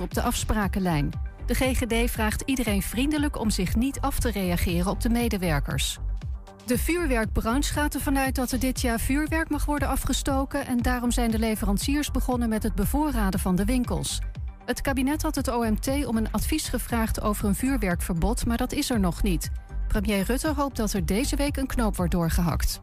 [0.00, 1.10] op de afsprakenlijn.
[1.46, 5.98] De GGD vraagt iedereen vriendelijk om zich niet af te reageren op de medewerkers.
[6.66, 11.10] De vuurwerkbranche gaat ervan uit dat er dit jaar vuurwerk mag worden afgestoken en daarom
[11.10, 14.20] zijn de leveranciers begonnen met het bevoorraden van de winkels.
[14.64, 18.90] Het kabinet had het OMT om een advies gevraagd over een vuurwerkverbod, maar dat is
[18.90, 19.50] er nog niet.
[19.88, 22.80] Premier Rutte hoopt dat er deze week een knoop wordt doorgehakt.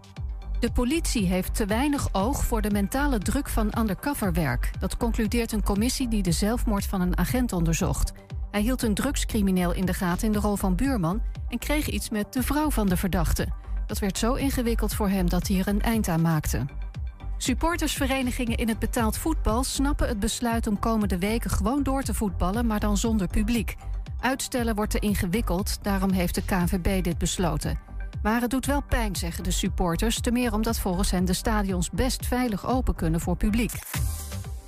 [0.63, 4.71] De politie heeft te weinig oog voor de mentale druk van undercoverwerk.
[4.79, 8.11] Dat concludeert een commissie die de zelfmoord van een agent onderzocht.
[8.51, 12.09] Hij hield een drugscrimineel in de gaten in de rol van buurman en kreeg iets
[12.09, 13.47] met de vrouw van de verdachte.
[13.87, 16.65] Dat werd zo ingewikkeld voor hem dat hij er een eind aan maakte.
[17.37, 22.67] Supportersverenigingen in het betaald voetbal snappen het besluit om komende weken gewoon door te voetballen,
[22.67, 23.75] maar dan zonder publiek.
[24.19, 27.91] Uitstellen wordt te ingewikkeld, daarom heeft de KNVB dit besloten.
[28.21, 31.89] Maar het doet wel pijn, zeggen de supporters, te meer omdat volgens hen de stadions
[31.89, 33.71] best veilig open kunnen voor publiek.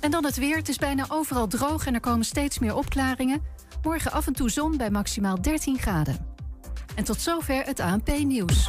[0.00, 0.56] En dan het weer.
[0.56, 3.42] Het is bijna overal droog en er komen steeds meer opklaringen.
[3.82, 6.26] Morgen af en toe zon bij maximaal 13 graden.
[6.94, 8.68] En tot zover het ANP-nieuws.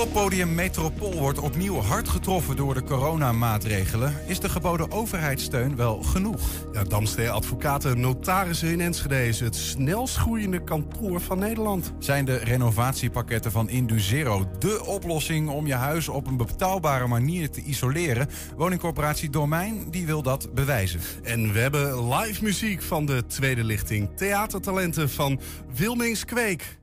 [0.00, 4.14] Poppodium Metropool wordt opnieuw hard getroffen door de coronamaatregelen.
[4.26, 6.40] Is de geboden overheidssteun wel genoeg?
[6.72, 11.92] Ja, Damstee Advocaten Notarissen in Enschede is het snelst groeiende kantoor van Nederland.
[11.98, 17.62] Zijn de renovatiepakketten van Induzero de oplossing om je huis op een betaalbare manier te
[17.62, 18.28] isoleren?
[18.56, 21.00] Woningcorporatie Domein die wil dat bewijzen.
[21.22, 24.08] En we hebben live muziek van de tweede lichting.
[24.16, 25.40] Theatertalenten van
[25.74, 26.78] Wilmings Kweek.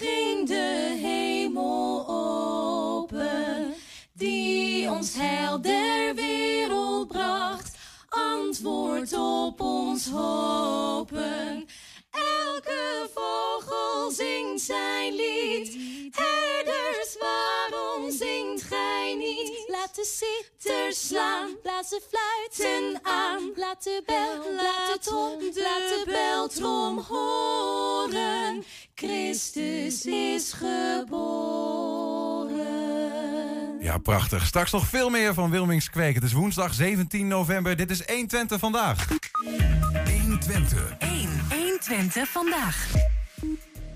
[0.00, 3.74] Ging de hemel open,
[4.12, 7.76] die ons heil der wereld bracht,
[8.08, 11.66] antwoord op ons hopen.
[12.70, 15.76] Elke vogel zingt zijn lied,
[16.10, 19.64] herders, waarom zingt gij niet?
[19.68, 25.88] Laat de zitters slaan, blaas de fluiten aan, laat de bel, laat de trom, laat
[25.88, 28.64] de beltrom horen.
[28.94, 31.40] Christus is geboren.
[33.80, 34.46] Ja, prachtig.
[34.46, 36.14] Straks nog veel meer van Wilmings Kweek.
[36.14, 37.76] Het is woensdag 17 november.
[37.76, 39.06] Dit is 120 vandaag.
[40.04, 41.09] 120.
[41.90, 42.00] 1.
[42.00, 42.88] 120 vandaag.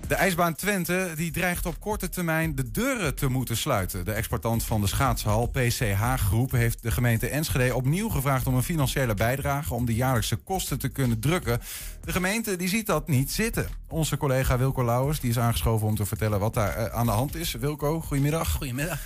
[0.07, 4.05] De ijsbaan Twente die dreigt op korte termijn de deuren te moeten sluiten.
[4.05, 8.63] De exportant van de schaatshal, PCH Groep, heeft de gemeente Enschede opnieuw gevraagd om een
[8.63, 11.61] financiële bijdrage om de jaarlijkse kosten te kunnen drukken.
[12.01, 13.67] De gemeente die ziet dat niet zitten.
[13.87, 17.11] Onze collega Wilco Lauwers die is aangeschoven om te vertellen wat daar eh, aan de
[17.11, 17.53] hand is.
[17.53, 18.51] Wilco, goedemiddag.
[18.51, 18.99] Goedemiddag.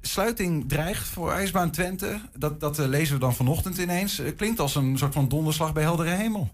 [0.00, 2.20] Sluiting dreigt voor ijsbaan Twente.
[2.38, 4.18] Dat, dat eh, lezen we dan vanochtend ineens.
[4.18, 6.50] Eh, klinkt als een soort van donderslag bij heldere hemel.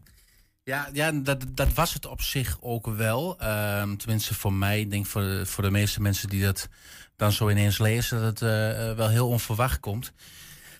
[0.64, 3.38] Ja, ja dat, dat was het op zich ook wel.
[3.38, 6.68] Ehm, tenminste voor mij, ik denk voor, voor de meeste mensen die dat
[7.16, 10.12] dan zo ineens lezen, dat het eh, eh, wel heel onverwacht komt.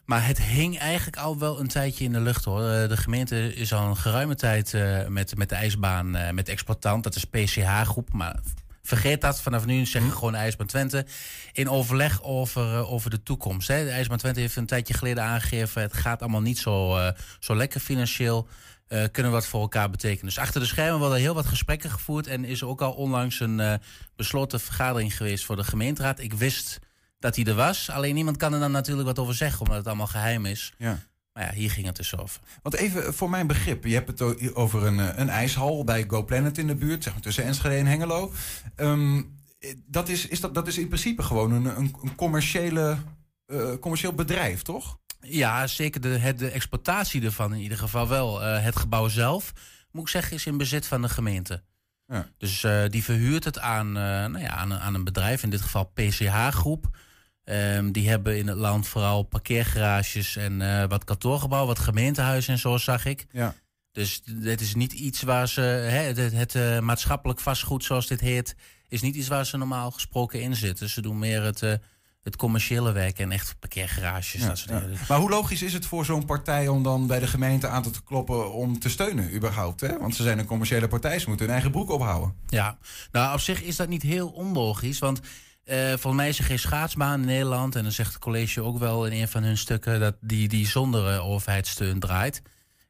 [0.04, 2.70] Maar het hing eigenlijk al wel een tijdje in de lucht hoor.
[2.70, 4.74] Eh, de gemeente is al een geruime tijd
[5.08, 8.12] met, met de ijsbaan, met de exploitant, dat is PCH Groep.
[8.12, 8.41] Maar
[8.82, 11.06] vergeet dat, vanaf nu zeg ik gewoon IJsbaan Twente.
[11.52, 13.68] In overleg over, over de toekomst.
[13.68, 13.84] Hè.
[13.84, 16.98] De IJsbaan Twente heeft een tijdje geleden aangegeven, het gaat allemaal niet zo,
[17.38, 18.48] zo lekker financieel.
[18.90, 20.24] Eh, kunnen wat voor elkaar betekenen.
[20.24, 22.26] Dus achter de schermen worden heel wat gesprekken gevoerd.
[22.26, 23.74] En is er ook al onlangs een eh,
[24.16, 26.20] besloten vergadering geweest voor de gemeenteraad.
[26.20, 26.78] Ik wist
[27.18, 27.90] dat hij er was.
[27.90, 30.72] Alleen niemand kan er dan natuurlijk wat over zeggen, omdat het allemaal geheim is.
[30.78, 30.98] Ja.
[31.32, 32.41] Maar ja, hier ging het dus over.
[32.62, 36.24] Want even voor mijn begrip, je hebt het over een, eh, een ijshal bij Go
[36.24, 38.32] Planet in de buurt, zeg maar tussen Enschede en Hengelo.
[38.76, 39.22] Ehm,
[39.59, 42.98] eh, dat, is, is dat, dat is in principe gewoon een, een, een commerciële,
[43.47, 44.99] eh, commercieel bedrijf, toch?
[45.20, 48.42] Ja, zeker de, het, de exploitatie ervan in ieder geval wel.
[48.44, 49.52] Eh, het gebouw zelf,
[49.92, 51.62] moet ik zeggen, is in bezit van de gemeente.
[52.06, 52.26] Ja.
[52.38, 55.50] Dus eh, die verhuurt het aan, eh, nou ja, aan, een- aan een bedrijf, in
[55.50, 56.96] dit geval PCH Groep.
[57.44, 62.76] Ehm, die hebben in het land vooral parkeergarages en wat kantoorgebouw, wat gemeentehuizen en zo
[62.76, 63.26] zag ik.
[63.32, 63.54] Ja.
[63.92, 68.54] Dus dit is niet iets waar ze, hè, het, het maatschappelijk vastgoed zoals dit heet,
[68.88, 70.88] is niet iets waar ze normaal gesproken in zitten.
[70.88, 71.78] Ze doen meer het,
[72.22, 74.40] het commerciële werk en echt parkeergarages.
[74.40, 74.80] Ja, dat soort ja.
[74.80, 74.98] dingen.
[75.08, 78.02] Maar hoe logisch is het voor zo'n partij om dan bij de gemeente aan te
[78.04, 79.80] kloppen om te steunen überhaupt?
[79.80, 79.98] Hè?
[79.98, 82.34] Want ze zijn een commerciële partij, ze moeten hun eigen broek ophouden.
[82.46, 82.78] Ja,
[83.12, 84.98] nou op zich is dat niet heel onlogisch.
[84.98, 85.20] Want
[85.64, 87.76] eh volgens mij is er geen schaatsbaan in Nederland.
[87.76, 90.66] En dan zegt het college ook wel in een van hun stukken dat die, die
[90.66, 92.42] zonder eh, overheidssteun draait.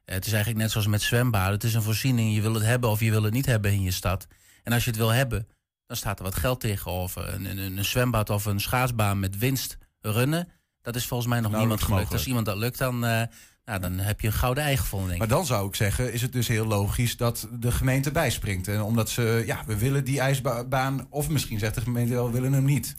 [0.05, 1.53] Eh, het is eigenlijk net zoals met zwembaden.
[1.53, 2.35] Het is een voorziening.
[2.35, 4.27] Je wil het hebben of je wil het niet hebben in je stad.
[4.63, 5.47] En als je het wil hebben,
[5.91, 7.33] dan staat er wat geld tegenover.
[7.33, 10.47] Een, een, een zwembad of een schaatsbaan met winst runnen.
[10.81, 11.89] Dat is volgens mij nog niemand Nauwelijks gelukt.
[11.89, 12.13] mogelijk.
[12.13, 13.21] Als iemand dat lukt, dan, eh,
[13.65, 15.27] nou, dan heb je een gouden ei gevonden, denk ik.
[15.27, 18.67] Maar dan zou ik zeggen, is het dus heel logisch dat de gemeente bijspringt.
[18.67, 22.31] En omdat ze, ja, we willen die ijsbaan, of misschien zegt de gemeente wel, we
[22.31, 22.95] willen hem niet.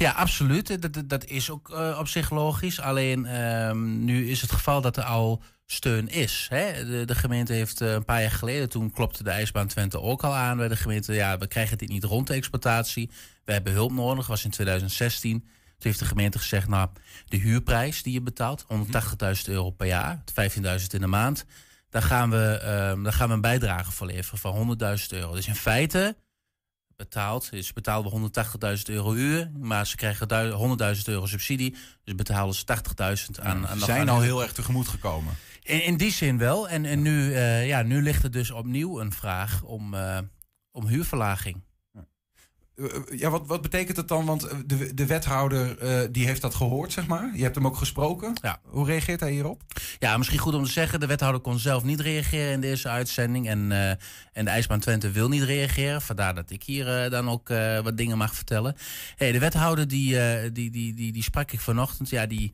[0.00, 0.82] Ja, absoluut.
[0.82, 2.80] Dat, dat- is ook eh, op zich logisch.
[2.80, 6.46] Alleen ehm, nu is het geval dat er al steun is.
[6.48, 6.84] Hè?
[6.86, 10.22] De, de gemeente heeft eh, een paar jaar geleden, toen klopte de ijsbaan Twente ook
[10.22, 11.12] al aan bij de gemeente.
[11.12, 13.10] Ja, we krijgen dit niet rond de exploitatie.
[13.44, 15.38] We hebben hulp nodig, was in 2016.
[15.40, 15.48] Toen
[15.78, 16.88] heeft de gemeente gezegd, nou,
[17.24, 21.44] de huurprijs die je betaalt, 180.000 euro per jaar, 15.000 in de maand.
[21.90, 25.34] Daar gaan, we, ehm, daar gaan we een bijdrage voor leveren van 100.000 euro.
[25.34, 26.16] Dus in feite
[27.00, 27.50] betaald.
[27.50, 28.30] Dus betalen we
[28.78, 30.52] 180.000 euro huur, maar ze krijgen du-
[30.96, 31.76] 100.000 euro subsidie.
[32.04, 35.34] Dus betalen ze 80.000 aan, aan Ze zijn al heel erg tegemoet gekomen.
[35.62, 36.68] In, in die zin wel.
[36.68, 40.18] En, en nu, eh, ja, nu ligt er dus opnieuw een vraag om, eh,
[40.72, 41.62] om huurverlaging.
[42.80, 44.24] Eh, Ja, wat, wat betekent het dan?
[44.26, 47.30] Want eh, de, de wethouder eh, die heeft dat gehoord, zeg maar.
[47.34, 48.32] Je hebt hem ook gesproken.
[48.42, 48.60] Ja.
[48.64, 49.62] Hoe reageert hij hierop?
[49.98, 53.48] Ja, misschien goed om te zeggen, de wethouder kon zelf niet reageren in deze uitzending.
[53.48, 53.72] En,
[54.32, 56.02] en de IJsbaan Twente wil niet reageren.
[56.02, 57.48] Vandaar dat ik hier dan ook
[57.82, 58.76] wat dingen mag vertellen.
[59.16, 60.18] Hey, de wethouder die,
[60.52, 62.10] die, die, die, die sprak ik vanochtend.
[62.10, 62.52] Ja, die,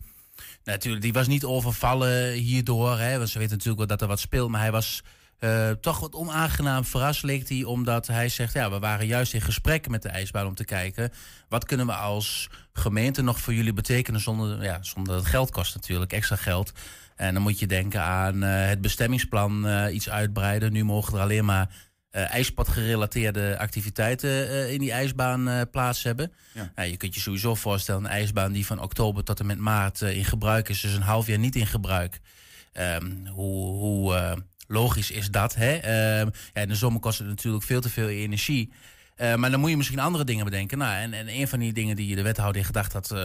[0.65, 2.99] natuurlijk, die was niet overvallen hierdoor.
[2.99, 4.51] Hè, want ze weten natuurlijk wel dat er wat speelt.
[4.51, 5.03] Maar hij was
[5.39, 7.65] eh, toch wat onaangenaam verrast, leek hij.
[7.65, 11.13] Omdat hij zegt, ja, we waren juist in gesprek met de ijsbaan om te kijken...
[11.49, 15.51] wat kunnen we als gemeente nog voor jullie betekenen zonder, ja, zonder dat het geld
[15.51, 16.73] kost natuurlijk, extra geld...
[17.17, 20.73] En dan moet je denken aan eh, het bestemmingsplan eh, iets uitbreiden.
[20.73, 21.69] Nu mogen er alleen maar
[22.11, 26.33] eh ijspadgerelateerde activiteiten in die ijsbaan plaats hebben.
[26.75, 26.83] Ja.
[26.83, 30.25] Je kunt je sowieso voorstellen, een ijsbaan die van oktober tot en met maart in
[30.25, 32.21] gebruik is, dus een half jaar niet in gebruik.
[32.73, 34.37] Ehm, hoe hoe
[34.67, 35.55] logisch is dat?
[35.55, 35.75] Hè?
[35.77, 38.71] Ehm, ja, in de zomer kost het natuurlijk veel te veel energie.
[39.17, 40.79] Eh, maar dan moet je misschien andere dingen bedenken.
[40.79, 43.19] Nou, en, en een van die dingen die de wethouder in gedacht had, eh,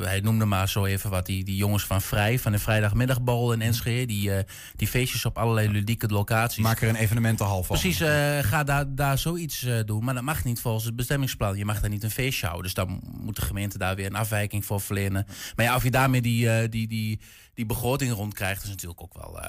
[0.00, 3.62] hij noemde maar zo even wat, die, die jongens van Vrij, van de vrijdagmiddagborrel in
[3.62, 4.44] Enschede, die, eh,
[4.76, 6.62] die feestjes op allerlei ludieke locaties.
[6.62, 7.78] Maak er een evenementenhal van.
[7.78, 10.04] Precies, eh, ga daar, daar zoiets doen.
[10.04, 11.56] Maar dat mag niet volgens het bestemmingsplan.
[11.56, 12.64] Je mag daar niet een feestje houden.
[12.64, 15.26] Dus dan moet de gemeente daar weer een afwijking voor verlenen.
[15.56, 17.20] Maar ja, of je daarmee die, die, die,
[17.54, 19.40] die begroting rondkrijgt, is natuurlijk ook wel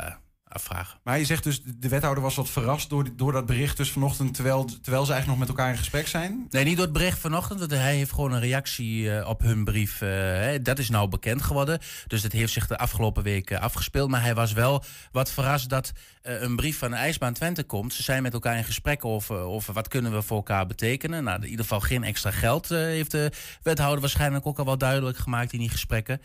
[0.49, 0.99] afvragen.
[1.03, 4.33] Maar je zegt dus, de wethouder was wat verrast door, door dat bericht dus vanochtend...
[4.33, 6.47] Terwijl, terwijl ze eigenlijk nog met elkaar in gesprek zijn.
[6.49, 7.59] Nee, niet door het bericht vanochtend.
[7.59, 10.01] Want hij heeft gewoon een reactie eh, op hun brief.
[10.01, 11.79] eh, hè, dat is nou bekend geworden.
[12.07, 14.09] Dus dat heeft zich de afgelopen week afgespeeld.
[14.09, 15.91] Maar hij was wel wat verrast dat
[16.21, 17.93] eh, een brief van de IJsbaan Twente komt.
[17.93, 21.23] Ze zijn met elkaar in gesprek over, over wat kunnen we voor elkaar betekenen.
[21.23, 23.31] Nou, in ieder geval geen extra geld heeft de
[23.63, 26.21] wethouder waarschijnlijk ook al wel duidelijk gemaakt in die gesprekken.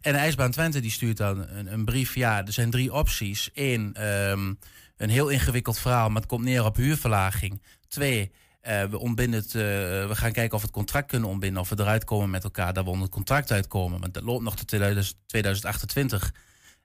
[0.00, 2.14] En de IJsbaan Twente die stuurt dan een, een brief.
[2.14, 3.50] Ja, er zijn drie opties.
[3.54, 4.54] Eén, ehm,
[4.96, 7.62] een heel ingewikkeld verhaal, maar het komt neer op huurverlaging.
[7.88, 9.60] Twee, eh, we, ontbinden het, eh,
[10.08, 11.60] we gaan kijken of we het contract kunnen ontbinden.
[11.60, 14.00] Of we eruit komen met elkaar, dat we onder het contract uitkomen.
[14.00, 16.34] Want dat loopt nog tot 2000 2028.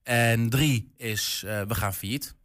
[0.04, 2.36] En drie is, eh, we gaan failliet.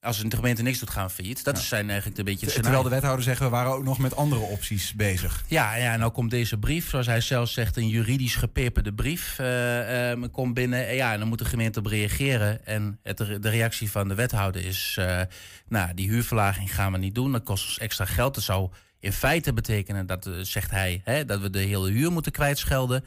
[0.00, 1.44] Als de gemeente niks doet, gaan we failliet.
[1.44, 4.16] Dat zijn eigenlijk een beetje het Terwijl de wethouder zegt, we waren ook nog met
[4.16, 5.44] andere opties bezig.
[5.46, 9.38] Ja, ja, en nou komt deze brief, zoals hij zelf zegt, een juridisch gepeperde brief.
[9.38, 10.88] ehm, komt binnen.
[10.88, 12.66] En ja, en dan moet de gemeente op reageren.
[12.66, 15.20] En het, de reactie van de wethouder is: eh,
[15.68, 17.32] nou, die huurverlaging gaan we niet doen.
[17.32, 18.34] Dat kost ons extra geld.
[18.34, 22.12] Dat zou in feite betekenen dat, eh, zegt hij, hè, dat we de hele huur
[22.12, 23.04] moeten kwijtschelden.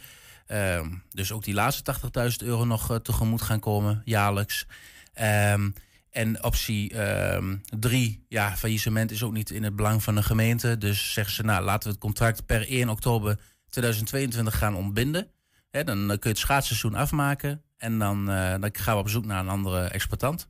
[0.48, 4.66] Ehm, dus ook die laatste 80.000 euro nog tegemoet gaan komen, jaarlijks.
[5.14, 5.70] Ehm,
[6.12, 10.78] en optie ehm, drie, ja, faillissement is ook niet in het belang van de gemeente.
[10.78, 13.40] Dus zeggen ze, nou, laten we het contract per 1 oktober
[13.70, 15.28] 2022 gaan ontbinden.
[15.70, 17.64] Hè, dan eh, kun je het schaatsseizoen afmaken.
[17.78, 20.48] En dan, eh, dan gaan we op zoek naar een andere exploitant.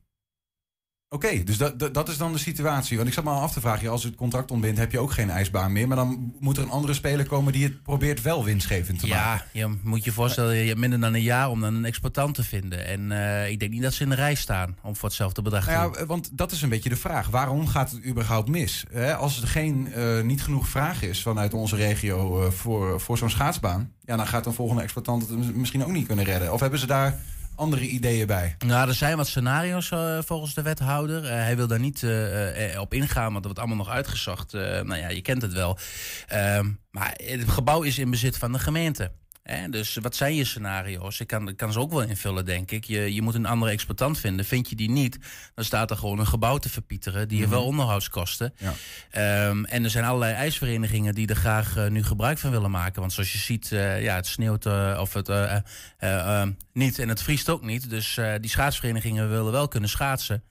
[1.12, 2.96] Oké, dus dat, dat, dat is dan de situatie.
[2.96, 5.12] Want ik zat me al af te vragen, als het contract ontbindt, heb je ook
[5.12, 5.88] geen ijsbaan meer.
[5.88, 9.46] Maar dan moet er een andere speler komen die het probeert wel winstgevend te maken.
[9.52, 12.34] Ja, je moet je voorstellen, je hebt minder dan een jaar om dan een exploitant
[12.34, 12.86] te vinden.
[12.86, 15.64] En eh, ik denk niet dat ze in de rij staan om voor hetzelfde bedrag
[15.64, 17.28] te Nou ja, want dat is een beetje de vraag.
[17.28, 18.84] Waarom gaat het überhaupt mis?
[19.18, 23.30] Als er geen, eh, niet genoeg vraag is vanuit onze regio eh, voor, voor zo'n
[23.30, 23.92] schaatsbaan...
[24.04, 26.52] Ja, dan gaat een volgende exploitant het misschien ook niet kunnen redden.
[26.52, 27.18] Of hebben ze daar
[27.60, 28.54] andere ideeën bij?
[28.58, 31.24] Nou, er zijn wat scenario's eh, volgens de wethouder.
[31.24, 34.52] Eh, hij wil daar niet eh, op ingaan, want dat wordt allemaal nog uitgezocht.
[34.52, 35.78] Nou ja, je kent het wel.
[36.26, 39.12] Ehm, maar het gebouw is in bezit van de gemeente.
[39.50, 41.20] Hè, dus wat zijn je scenario's?
[41.20, 42.84] Ik kan, ik kan ze ook wel invullen, denk ik.
[42.84, 44.44] Je, je moet een andere exploitant vinden.
[44.44, 45.18] Vind je die niet,
[45.54, 47.28] dan staat er gewoon een gebouw te verpieteren.
[47.28, 48.54] Die heeft wel onderhoudskosten.
[48.56, 48.72] Ja.
[49.10, 53.00] Ehm, en er zijn allerlei ijsverenigingen die er graag eh, nu gebruik van willen maken.
[53.00, 55.56] Want zoals je ziet, eh, ja, het sneeuwt eh, of het eh,
[55.98, 57.90] eh, eh, niet en het vriest ook niet.
[57.90, 60.42] Dus die schaatsverenigingen willen wel kunnen schaatsen.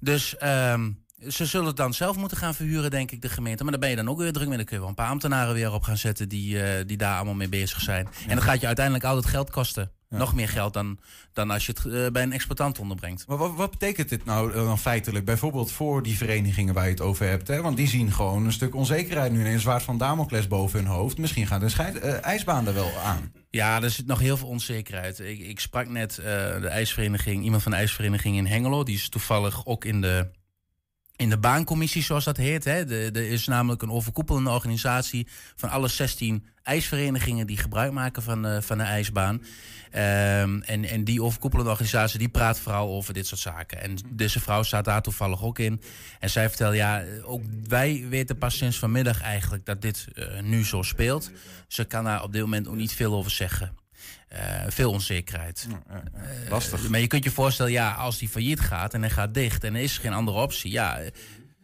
[0.00, 0.90] Dus ehm,
[1.28, 3.62] ze zullen het dan zelf moeten gaan verhuren, denk ik, de gemeente.
[3.62, 4.56] Maar daar ben je dan ook weer druk mee.
[4.56, 7.16] Dan kun je wel een paar ambtenaren weer op gaan zetten die, eh, die daar
[7.16, 8.08] allemaal mee bezig zijn.
[8.28, 9.90] En dat gaat je uiteindelijk altijd geld kosten.
[10.18, 10.98] Nog meer geld dan,
[11.32, 13.26] dan als je het eh, bij een exploitant onderbrengt.
[13.26, 15.24] Maar wat, wat betekent dit nou eh, dan feitelijk?
[15.24, 17.48] Bijvoorbeeld voor die verenigingen waar je het over hebt.
[17.48, 17.62] Hè?
[17.62, 19.44] Want die zien gewoon een stuk onzekerheid nu.
[19.44, 21.18] En een zwaard van Damocles boven hun hoofd.
[21.18, 23.32] Misschien gaat scheid, eh, ijsbaan er wel aan.
[23.50, 25.18] Ja, er zit nog heel veel onzekerheid.
[25.18, 28.82] Ik, ik sprak net de ijsvereniging, iemand van de ijsvereniging in Hengelo.
[28.82, 30.30] Die is toevallig ook in de,
[31.16, 32.64] in de baancommissie, zoals dat heet.
[32.64, 32.84] Hè.
[33.10, 35.26] Er is namelijk een overkoepelende organisatie
[35.56, 39.42] van alle 16 ijsverenigingen die gebruik maken van, eh, van de ijsbaan.
[39.90, 43.80] Ehm, en, en die overkoepelende organisatie die praat vooral over dit soort zaken.
[43.80, 45.80] En deze vrouw staat daar toevallig ook in.
[46.20, 50.64] En zij vertelt, ja, ook wij weten pas sinds vanmiddag eigenlijk dat dit eh, nu
[50.64, 51.30] zo speelt.
[51.68, 53.81] Ze kan daar op dit moment ook niet veel over zeggen.
[54.32, 55.66] Eh, veel onzekerheid.
[55.88, 55.96] Eh,
[56.50, 56.88] lastig.
[56.88, 59.74] maar je kunt je voorstellen, ja, als die failliet gaat en hij gaat dicht en
[59.74, 60.98] er is geen andere optie, ja.
[60.98, 61.10] eh,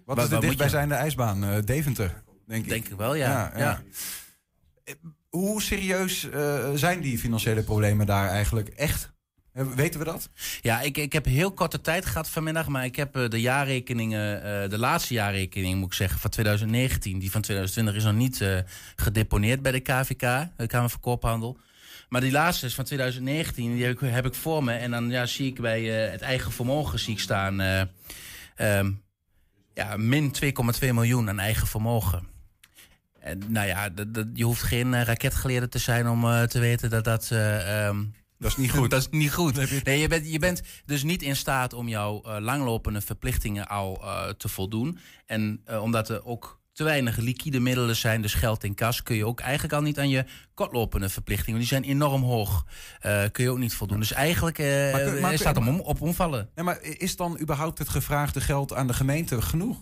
[0.04, 1.60] Wat waar- is de dichtbijzijnde ijsbaan?
[1.64, 2.68] Deventer, denk ik.
[2.68, 3.52] Denk ik wel, ja.
[3.56, 3.82] ja.
[5.28, 6.28] Hoe serieus
[6.74, 9.12] zijn die financiële problemen daar eigenlijk echt?
[9.52, 10.30] Weten we dat?
[10.60, 14.78] Ja, ik, ik heb heel korte tijd gehad vanmiddag, maar ik heb de jaarrekeningen, de
[14.78, 17.18] laatste jaarrekening moet ik zeggen, van 2019.
[17.18, 18.64] Die van 2020 is nog niet
[18.96, 20.20] gedeponeerd bij de KVK,
[20.56, 21.58] de Kamer van Koophandel.
[22.08, 24.72] Maar die laatste is van 2019, die heb ik, heb ik voor me.
[24.72, 27.80] En dan ja, zie ik bij eh, het eigen vermogen zie ik staan, eh,
[28.56, 28.92] ehm,
[29.74, 32.26] ja, min 2,2 miljoen aan eigen vermogen.
[33.20, 33.88] En, nou ja,
[34.34, 37.30] je hoeft geen eh, raketgeleerde te zijn om te weten dat dat...
[37.30, 38.04] eh, ehm,
[38.38, 38.90] Dat is niet goed.
[38.94, 39.84] dat is niet goed.
[39.84, 44.02] Nee, je, bent, je bent dus niet in staat om jouw langlopende verplichtingen al
[44.36, 44.98] te voldoen.
[45.26, 49.26] En omdat er ook te weinig liquide middelen zijn, dus geld in kas, kun je
[49.26, 51.58] ook eigenlijk al niet aan je kortlopende verplichtingen.
[51.58, 52.64] Die zijn enorm hoog.
[53.00, 53.98] eh, kun je ook niet voldoen.
[53.98, 56.50] Dus eigenlijk eh Maar maar staat om, op omvallen.
[56.54, 59.76] Nee, maar is dan überhaupt het gevraagde geld aan de gemeente genoeg?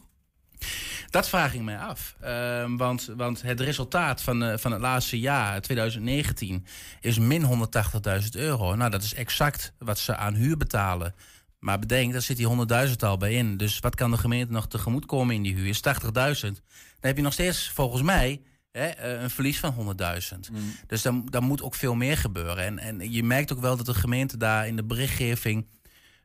[1.11, 2.17] Dat vraag ik mij af.
[2.21, 6.67] Ehm, want, want het resultaat van, eh, van het laatste jaar, 2019,
[7.01, 8.75] is min 180.000 euro.
[8.75, 11.15] Nou, dat is exact wat ze aan huur betalen.
[11.59, 13.57] Maar bedenk, daar zit die 100.000 al bij in.
[13.57, 15.67] Dus wat kan de gemeente nog tegemoet komen in die huur?
[15.67, 16.63] Is 80.000.
[17.01, 18.41] Dan heb je nog steeds, volgens mij,
[18.73, 20.51] hè, eh, een verlies van 100.000.
[20.87, 22.65] Dus dan, dan moet ook veel meer gebeuren.
[22.65, 25.67] En, en je merkt ook wel dat de gemeente daar in de berichtgeving...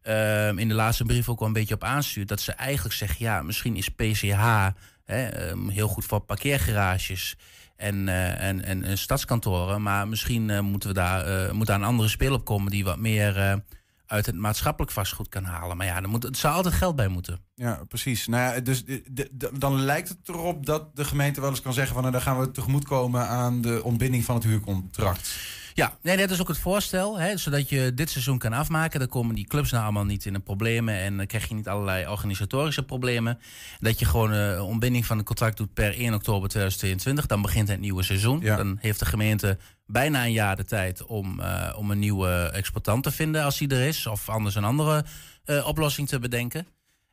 [0.01, 2.27] ehm, in de laatste brief ook wel een beetje op aanstuurt.
[2.27, 4.69] Dat ze eigenlijk zeggen, ja, misschien is PCH
[5.05, 7.35] hè, ehm, heel goed voor parkeergarages
[7.75, 9.81] en, eh, en, en, en stadskantoren.
[9.81, 12.97] Maar misschien eh, moeten we daar, moet daar een andere speel op komen die wat
[12.97, 13.63] meer
[14.11, 15.77] uit het maatschappelijk vastgoed kan halen.
[15.77, 17.39] Maar ja, er, moet, er zou altijd geld bij moeten.
[17.55, 18.27] Ja, precies.
[18.27, 21.73] Nou ja, dus de- de- dan lijkt het erop dat de gemeente wel eens kan
[21.73, 25.37] zeggen van nou, dan gaan we tegemoetkomen aan de ontbinding van het huurcontract.
[25.73, 27.19] Ja, nee, dat is ook het voorstel.
[27.19, 28.99] Hè, zodat je dit seizoen kan afmaken.
[28.99, 30.95] Dan komen die clubs nou allemaal niet in de problemen.
[30.95, 33.39] En dan krijg je niet allerlei organisatorische problemen.
[33.79, 37.25] Dat je gewoon eh, een ontbinding van het contract doet per 1 oktober 2022.
[37.25, 38.39] Dan begint het nieuwe seizoen.
[38.39, 38.55] Ja.
[38.55, 43.03] Dan heeft de gemeente bijna een jaar de tijd om, eh, om een nieuwe exploitant
[43.03, 44.07] te vinden als die er is.
[44.07, 45.05] Of anders een andere
[45.43, 46.67] eh, oplossing te bedenken.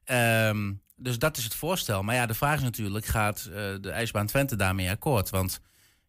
[0.05, 2.03] Ehm, dus dat is het voorstel.
[2.03, 5.31] Maar ja, de vraag is natuurlijk, gaat eh, de IJsbaan Twente daarmee akkoord?
[5.31, 5.61] Want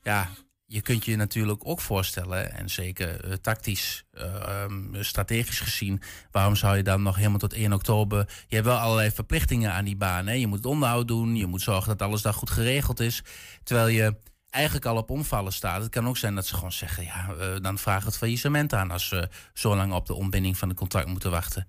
[0.02, 0.30] ja,
[0.72, 6.78] je kunt je natuurlijk ook voorstellen, en zeker eh, tactisch, ehm, strategisch gezien, waarom zou
[6.78, 8.30] je dan nog helemaal tot 1 oktober.
[8.48, 10.28] Je hebt wel allerlei verplichtingen aan die baan.
[10.28, 10.34] Hè?
[10.34, 13.24] Je moet het onderhoud doen, je moet zorgen dat alles daar goed geregeld is.
[13.64, 14.16] Terwijl je
[14.50, 15.82] eigenlijk al op omvallen staat.
[15.82, 18.92] Het kan ook zijn dat ze gewoon zeggen: ja, eh, dan we het faillissement aan
[18.92, 21.68] als we zo lang op de ontbinding van het contract moeten wachten.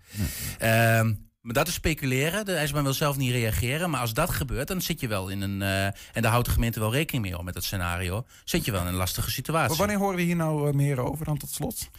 [0.58, 2.44] Ehm, maar dat is speculeren.
[2.44, 3.90] De IJsbaan wil zelf niet reageren.
[3.90, 5.62] Maar als dat gebeurt, dan zit je wel in een.
[5.62, 8.26] eh, en daar houdt de gemeente wel rekening mee om met dat scenario.
[8.44, 9.68] Zit je wel in een lastige situatie.
[9.68, 11.90] Maar wanneer horen we hier nou eh, meer over dan tot slot?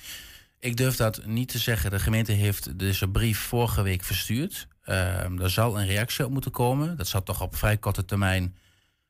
[0.60, 1.92] Ik durf dat niet te zeggen.
[1.92, 4.68] De gemeente heeft deze brief vorige week verstuurd.
[4.84, 6.98] Ehm er zal een reactie op moeten komen.
[6.98, 8.56] Dat zal toch op vrij korte termijn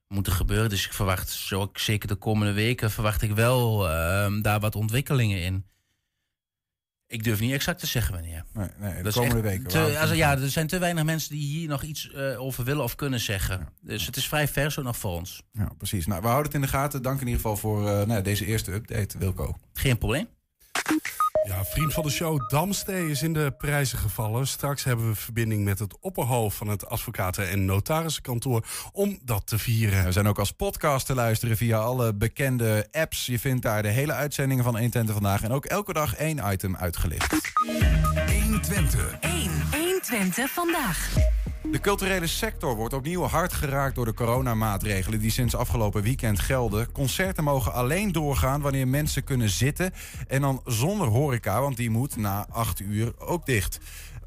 [0.08, 0.70] moeten gebeuren.
[0.70, 5.42] Dus ik verwacht, zo zeker de komende weken, verwacht ik wel ehm, daar wat ontwikkelingen
[5.42, 5.66] in.
[7.12, 8.44] Ik durf niet exact te zeggen wanneer.
[8.54, 9.68] Nee, nee, de komende weken.
[9.68, 12.84] te- also, ja, er zijn te weinig mensen die hier nog iets eh, over willen
[12.84, 13.68] of kunnen zeggen.
[13.82, 15.42] Dus het is vrij vers ook nog voor ons.
[15.52, 16.06] ja, precies.
[16.06, 17.02] Nou, we houden het in de gaten.
[17.02, 19.56] Dank in ieder geval voor eh, nou, deze eerste update, Wilco.
[19.74, 20.28] Geen probleem.
[21.44, 24.48] Ja, vriend van de show Damstee is in de prijzen gevallen.
[24.48, 29.58] Straks hebben we verbinding met het opperhoofd van het advocaten- en notarissenkantoor om dat te
[29.58, 30.04] vieren.
[30.06, 33.26] We zijn ook als podcast te luisteren via alle bekende apps.
[33.26, 36.76] Je vindt daar de hele uitzendingen van 120 vandaag en ook elke dag één item
[36.76, 37.52] uitgelicht.
[38.44, 39.18] 120.
[39.20, 39.52] 1.
[39.72, 41.10] 120 vandaag.
[41.64, 46.92] De culturele sector wordt opnieuw hard geraakt door de coronamaatregelen die sinds afgelopen weekend gelden.
[46.92, 49.92] Concerten mogen alleen doorgaan wanneer mensen kunnen zitten
[50.28, 53.80] en dan zonder horeca, want die moet na 8 uur ook dicht.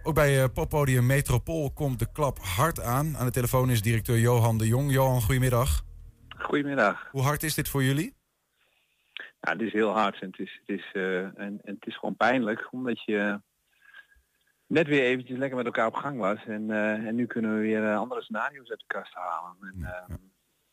[0.02, 3.16] Ook bij eh, poppodium Metropool komt de klap hard aan.
[3.16, 4.92] Aan de telefoon is directeur Johan de Jong.
[4.92, 5.82] Johan, goedemiddag.
[6.38, 7.08] Goedemiddag.
[7.10, 8.14] Hoe hard is dit voor jullie?
[9.40, 11.98] Nou, het is heel hard en het is, het is, eh, en, en het is
[11.98, 13.40] gewoon pijnlijk omdat je
[14.66, 16.44] net weer eventjes lekker met elkaar op gang was.
[16.46, 19.56] En, eh, en nu kunnen we weer eh, andere scenario's uit de kast halen.
[19.60, 20.16] En, eh,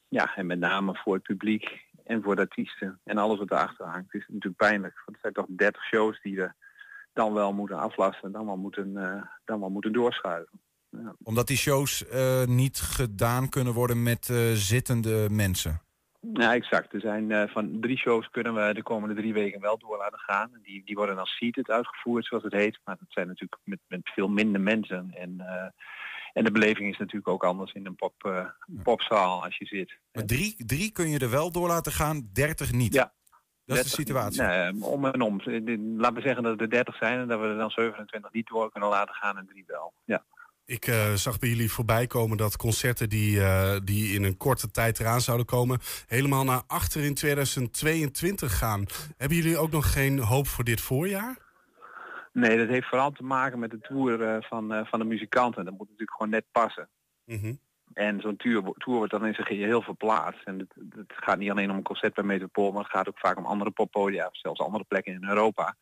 [0.07, 3.85] ja, en met name voor het publiek en voor de artiesten en alles wat erachter
[3.85, 4.11] hangt.
[4.11, 4.93] Het is natuurlijk pijnlijk.
[5.05, 6.53] Want het zijn toch 30 shows die we
[7.13, 10.59] dan wel moeten aflasten, dan wel moeten, eh, dan wel moeten doorschuiven.
[10.89, 11.15] Ja.
[11.23, 12.05] Omdat die shows
[12.45, 15.81] niet gedaan kunnen worden met zittende mensen.
[16.33, 16.93] Ja, exact.
[16.93, 20.19] Er zijn eh, van drie shows kunnen we de komende drie weken wel door laten
[20.19, 20.51] gaan.
[20.63, 22.79] Die, die worden als seated uitgevoerd, zoals het heet.
[22.83, 25.11] Maar dat zijn natuurlijk met, met veel minder mensen.
[25.13, 25.69] En, eh,
[26.33, 28.45] en de beleving is natuurlijk ook anders in een pop, eh,
[28.83, 29.97] popzaal als je zit.
[30.11, 32.93] Maar drie, drie kun je er wel door laten gaan, 30 niet.
[32.93, 33.13] Ja.
[33.65, 34.41] Dat is de situatie.
[34.41, 35.41] Nee, om en om.
[35.97, 38.71] Laten we zeggen dat er 30 zijn en dat we er dan 27 niet door
[38.71, 39.93] kunnen laten gaan en drie wel.
[40.05, 40.23] Ja.
[40.71, 44.71] Ik eh, zag bij jullie voorbij komen dat concerten die, eh, die in een korte
[44.71, 48.85] tijd eraan zouden komen, helemaal naar achter in 2022 gaan.
[49.17, 51.37] Hebben jullie ook nog geen hoop voor dit voorjaar?
[52.33, 55.65] Nee, dat heeft vooral te maken met de tour eh, van, van de muzikanten.
[55.65, 56.89] Dat moet natuurlijk gewoon net passen.
[57.25, 57.53] Mhm.
[57.93, 60.43] En zo'n tour, tour wordt dan in zijn geheel verplaatst.
[60.45, 63.19] En het, het gaat niet alleen om een concert bij Metropool, maar het gaat ook
[63.19, 65.75] vaak om andere poppodia, zelfs andere plekken in Europa.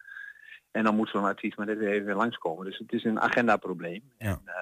[0.71, 2.65] En dan moet zo'n artiest maar net weer even weer langskomen.
[2.65, 4.01] Dus het is een agendaprobleem.
[4.17, 4.53] En, eh,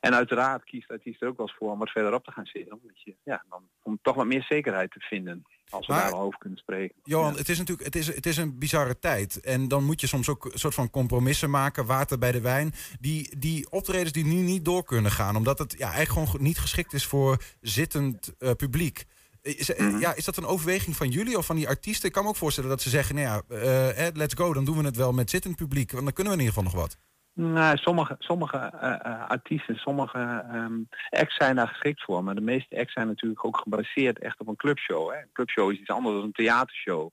[0.00, 2.46] en uiteraard kiest de artiest er ook wel eens voor om wat verderop te gaan
[2.46, 2.72] zitten.
[2.72, 5.44] Omdat je, ja, dan, om toch wat meer zekerheid te vinden.
[5.68, 6.96] Als we Maar- daar al over kunnen spreken.
[7.02, 9.40] Johan, het is natuurlijk het is, het is een bizarre tijd.
[9.40, 12.72] En dan moet je soms ook een soort van compromissen maken, water bij de wijn.
[13.00, 16.58] Die, die optredens die nu niet door kunnen gaan, omdat het ja, eigenlijk gewoon niet
[16.58, 19.04] geschikt is voor zittend eh, publiek.
[19.46, 22.06] Is, eh, ja, is dat een overweging van jullie of van die artiesten?
[22.08, 24.64] Ik kan me ook voorstellen dat ze zeggen, nou ja, eh, eh, let's go, dan
[24.64, 25.92] doen we het wel met zittend publiek.
[25.92, 26.98] Want dan kunnen we in ieder geval nog wat.
[27.36, 32.24] Nou, sommige, sommige eh, eh, artiesten, sommige ehm acts zijn daar geschikt voor.
[32.24, 35.10] Maar de meeste acts zijn natuurlijk ook gebaseerd echt op een clubshow.
[35.10, 35.16] Hè.
[35.16, 37.10] Een clubshow is iets anders dan een theatershow.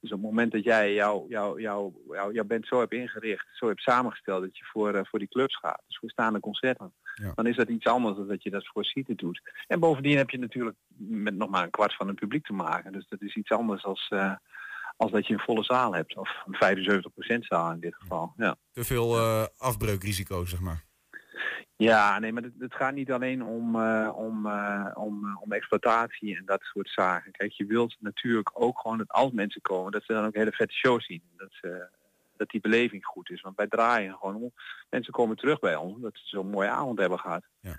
[0.00, 3.46] Dus op het moment dat jij jouw jou, jou, jou, jouw band zo hebt ingericht,
[3.52, 6.94] zo hebt samengesteld dat je voor, eh, voor die clubs gaat, dus voor staande concerten,
[7.14, 7.32] Ja.
[7.34, 9.42] dan is dat iets anders dan dat je dat voor seated doet.
[9.66, 12.92] En bovendien heb je natuurlijk met nog maar een kwart van het publiek te maken.
[12.92, 14.34] Dus dat is iets anders als, eh,
[14.96, 16.16] als dat je een volle zaal hebt.
[16.16, 18.32] Of een 75% zaal in dit geval.
[18.36, 18.56] Ja.
[18.72, 20.84] Te veel eh, afbreukrisico, zeg maar.
[21.76, 24.48] Ja, nee, maar het, het gaat niet alleen om, eh, om,
[24.94, 27.32] om, om exploitatie en dat soort zaken.
[27.32, 30.52] Kijk, je wilt natuurlijk ook gewoon dat als mensen komen, dat ze dan ook hele
[30.52, 31.22] vette shows zien.
[31.36, 31.88] Dat, ze,
[32.36, 33.40] dat die beleving goed is.
[33.40, 34.52] Want wij draaien gewoon om.
[34.90, 37.44] Mensen komen terug bij ons omdat ze zo'n mooie avond hebben gehad.
[37.60, 37.70] Ja.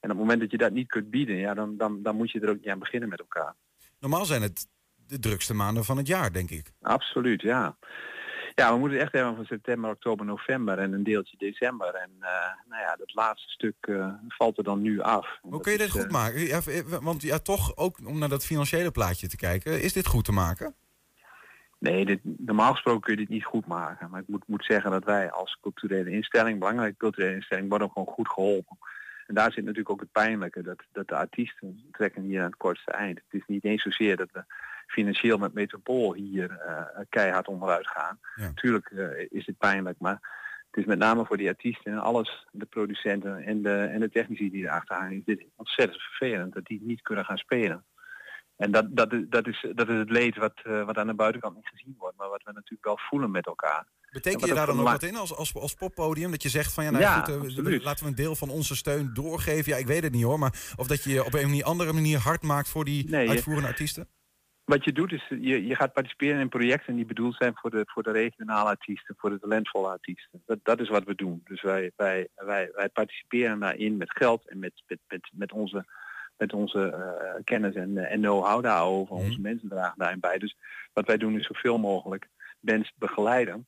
[0.00, 2.30] En op het moment dat je dat niet kunt bieden, ja, dan, dan, dan moet
[2.30, 3.54] je er ook niet aan beginnen met elkaar.
[3.98, 4.68] Normaal zijn het
[5.06, 6.72] de drukste maanden van het jaar, denk ik.
[6.80, 7.76] Absoluut, ja.
[8.54, 11.94] Ja, we moeten echt hebben van september, oktober, november en een deeltje december.
[11.94, 12.28] En eh,
[12.68, 15.38] nou ja, dat laatste stuk eh, valt er dan nu af.
[15.40, 16.40] Hoe kun je is, dit goed eh, maken?
[16.40, 16.60] Ja,
[17.00, 20.32] want ja, toch ook om naar dat financiële plaatje te kijken, is dit goed te
[20.32, 20.74] maken?
[21.90, 24.10] Nee, dit, normaal gesproken kun je dit niet goed maken.
[24.10, 27.92] Maar ik moet, moet zeggen dat wij als culturele instelling, belangrijke culturele instelling, worden ook
[27.92, 28.78] gewoon goed geholpen.
[29.26, 32.56] En daar zit natuurlijk ook het pijnlijke, dat, dat de artiesten trekken hier aan het
[32.56, 33.18] kortste eind.
[33.18, 34.44] Het is niet eens zozeer dat we
[34.86, 38.18] financieel met Metropool hier eh, keihard onderuit gaan.
[38.34, 38.46] Ja.
[38.46, 40.18] Natuurlijk eh, is het pijnlijk, maar
[40.70, 44.10] het is met name voor die artiesten en alles, de producenten en de, en de
[44.10, 47.84] technici die erachter hangen, is dit ontzettend vervelend dat die niet kunnen gaan spelen.
[48.56, 51.14] En dat, dat, is, dat, is, dat is het leed wat, eh, wat aan de
[51.14, 53.86] buitenkant niet gezien wordt, maar wat we natuurlijk wel voelen met elkaar.
[54.10, 56.30] Betekent je daar dan ook wat in als, als, als poppodium?
[56.30, 58.76] Dat je zegt van ja, nou Ja, goed, eh, laten we een deel van onze
[58.76, 59.72] steun doorgeven.
[59.72, 61.92] Ja, ik weet het niet hoor, maar of dat je je op een manier, andere
[61.92, 64.08] manier hard maakt voor die Nee, je- uitvoerende artiesten?
[64.64, 67.82] Wat je doet is, je, je gaat participeren in projecten die bedoeld zijn voor de,
[67.86, 70.42] voor de regionale artiesten, voor de talentvolle artiesten.
[70.46, 71.40] Dat, dat is wat we doen.
[71.44, 75.84] Dus wij, wij, wij, wij participeren daarin met geld en met, met, met, met onze,
[76.36, 79.14] met onze eh, kennis en, eh, en know-how daarover.
[79.14, 79.24] Mhm.
[79.24, 80.38] Onze mensen dragen daarin bij.
[80.38, 80.56] Dus
[80.92, 82.28] wat wij doen is zoveel mogelijk
[82.60, 83.66] bands begeleiden.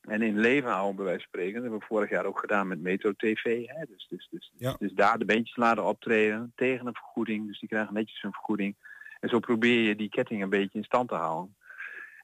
[0.00, 1.52] En in leven houden bij wijze van spreken.
[1.52, 3.66] Dat hebben we vorig jaar ook gedaan met Metro TV.
[3.66, 3.84] Hè?
[3.84, 4.76] Dus, dus, dus, Ja.
[4.78, 7.46] dus daar de bandjes laten optreden tegen een vergoeding.
[7.46, 8.76] Dus die krijgen netjes een vergoeding.
[9.20, 11.56] En zo probeer je die ketting een beetje in stand te houden.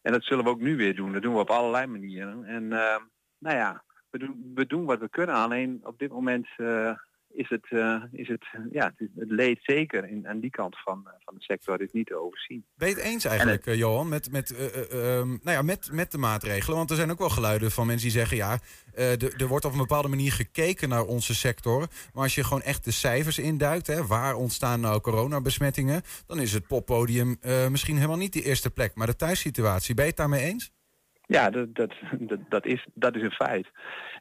[0.03, 1.13] En dat zullen we ook nu weer doen.
[1.13, 2.45] Dat doen we op allerlei manieren.
[2.45, 3.01] En eh,
[3.39, 5.35] nou ja, we doen, we doen wat we kunnen.
[5.35, 6.97] Alleen op dit moment uh,
[7.37, 11.09] is het, uh, is het, ja, het, het leed zeker in, aan die kant van,
[11.25, 12.65] van de sector is niet te overzien.
[12.77, 14.51] Ben je het eens eigenlijk, het, Johan, met, met,
[14.93, 16.77] um, nou ja, met, met de maatregelen?
[16.77, 18.59] Want er zijn ook wel geluiden van mensen die zeggen, ja,
[19.39, 21.79] er wordt op een bepaalde manier gekeken naar onze sector.
[22.13, 26.53] Maar als je gewoon echt de cijfers induikt, hè, waar ontstaan nou coronabesmettingen, dan is
[26.53, 27.39] het poppodium
[27.71, 28.95] misschien helemaal niet de eerste plek.
[28.95, 30.75] Maar de thuissituatie, ben je het daarmee eens?
[31.27, 31.93] Ja, dat, dat,
[32.49, 33.69] dat, is, dat is een feit.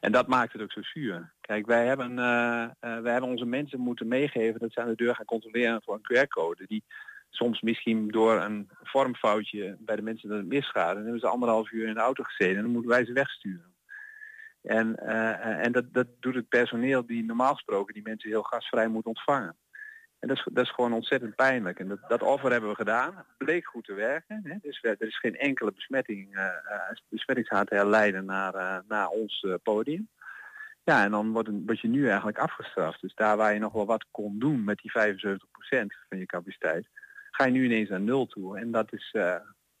[0.00, 1.32] En dat maakt het ook zo zuur.
[1.40, 4.94] Kijk, wij hebben, uh, uh, wij hebben onze mensen moeten meegeven dat ze aan de
[4.94, 6.66] deur gaan controleren voor een QR-code.
[6.66, 6.84] Die
[7.30, 10.88] soms misschien door een vormfoutje bij de mensen dat het misgaat.
[10.88, 13.12] En dan hebben ze anderhalf uur in de auto gezeten en dan moeten wij ze
[13.12, 13.74] wegsturen.
[14.62, 18.88] En, uh, en dat, dat doet het personeel die normaal gesproken die mensen heel gastvrij
[18.88, 19.56] moet ontvangen.
[20.18, 21.78] En dat is, dat is gewoon ontzettend pijnlijk.
[21.78, 23.16] En dat, dat offer hebben we gedaan.
[23.16, 24.40] Het bleek goed te werken.
[24.44, 24.56] Hè?
[24.62, 26.48] Dus er is geen enkele besmetting, uh,
[27.08, 30.08] besmettingshaat herleiden naar, naar ons podium.
[30.84, 33.00] Ja, en dan wordt, word je nu eigenlijk afgestraft.
[33.00, 35.36] Dus daar waar je nog wel wat kon doen met die 75%
[36.08, 36.88] van je capaciteit,
[37.30, 38.58] ga je nu ineens naar nul toe.
[38.58, 39.10] En dat is,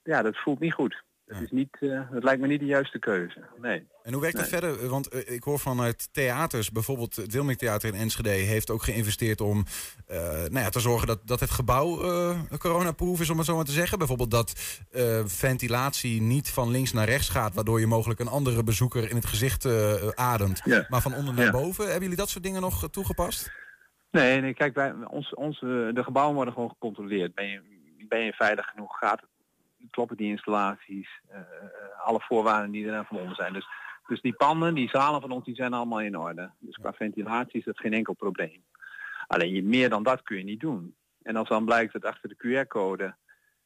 [0.02, 1.04] ja, dat voelt niet goed.
[1.26, 3.44] Het, is niet, uh, het lijkt me niet de juiste keuze.
[3.60, 3.86] Nee.
[4.02, 4.60] En hoe werkt dat nee.
[4.60, 4.88] verder?
[4.88, 9.40] Want uh, ik hoor vanuit theaters, bijvoorbeeld het Wilming Theater in Enschede, heeft ook geïnvesteerd
[9.40, 9.64] om
[10.08, 11.98] uh, nou ja, te zorgen dat, dat het gebouw
[12.58, 13.98] coronaproof is, om het zo maar te zeggen.
[13.98, 14.52] Bijvoorbeeld dat
[15.24, 19.26] ventilatie niet van links naar rechts gaat, waardoor je mogelijk een andere bezoeker in het
[19.26, 19.66] gezicht
[20.14, 20.86] ademt, ja.
[20.88, 21.50] maar van onder naar ja.
[21.50, 21.84] boven.
[21.84, 23.50] Hebben jullie dat soort dingen nog toegepast?
[24.10, 27.34] Nee, nee kijk, wij, ons, onze, de gebouwen worden gewoon gecontroleerd.
[27.34, 27.62] Ben je,
[28.08, 28.98] ben je veilig genoeg?
[28.98, 29.30] Gaat het
[29.90, 31.38] kloppen die installaties, uh,
[32.04, 33.52] alle voorwaarden die er van onder zijn.
[33.52, 33.66] Dus,
[34.06, 36.50] dus die panden, die zalen van ons, die zijn allemaal in orde.
[36.58, 38.64] Dus qua ventilatie is dat geen enkel probleem.
[39.26, 40.94] Alleen je, meer dan dat kun je niet doen.
[41.22, 43.14] En als dan blijkt dat achter de QR-code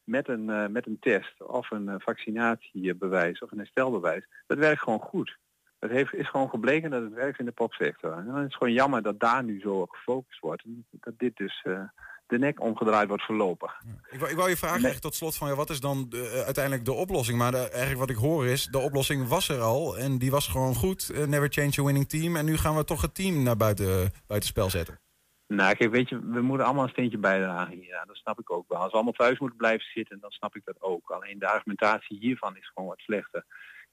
[0.04, 4.82] met een, uh, met een test of een uh, vaccinatiebewijs of een herstelbewijs, dat werkt
[4.82, 5.38] gewoon goed.
[5.78, 8.12] Het heeft, is gewoon gebleken dat het werkt in de popsector.
[8.12, 10.64] En dan is het gewoon jammer dat daar nu zo op gefocust wordt.
[10.64, 11.82] En dat dit dus uh,
[12.30, 13.82] de nek omgedraaid wordt voorlopig.
[14.10, 14.98] Ik, wou, ik wou je vragen nee.
[14.98, 17.38] tot slot van ja, wat is dan de, uh, uiteindelijk de oplossing?
[17.38, 20.48] Maar de, eigenlijk wat ik hoor is, de oplossing was er al en die was
[20.48, 21.10] gewoon goed.
[21.14, 22.36] Uh, never change a winning team.
[22.36, 25.00] En nu gaan we toch het team naar buiten, buiten spel zetten.
[25.46, 27.86] Nou, kijk, weet je, we moeten allemaal een steentje bijdragen hier.
[27.86, 28.78] Ja, dat snap ik ook wel.
[28.78, 31.10] Als we allemaal thuis moeten blijven zitten, dan snap ik dat ook.
[31.10, 33.44] Alleen de argumentatie hiervan is gewoon wat slechter.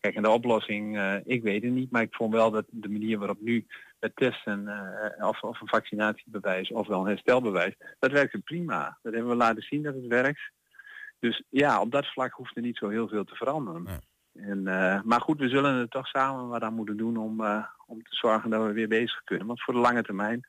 [0.07, 2.89] Kijk, en de oplossing, uh, ik weet het niet, maar ik vond wel dat de
[2.89, 3.65] manier waarop nu
[3.99, 4.63] het testen
[5.19, 8.97] uh, of, of, een vaccinatiebewijs of wel een herstelbewijs, dat werkte prima.
[9.01, 10.51] Dat hebben we laten zien dat het werkt.
[11.19, 13.85] Dus ja, op dat vlak hoeft er niet zo heel veel te veranderen.
[14.33, 17.41] En, uh, maar goed, we zullen het toch samen wat aan moeten doen om,
[17.85, 19.47] om te zorgen dat we weer bezig kunnen.
[19.47, 20.45] Want voor de lange termijn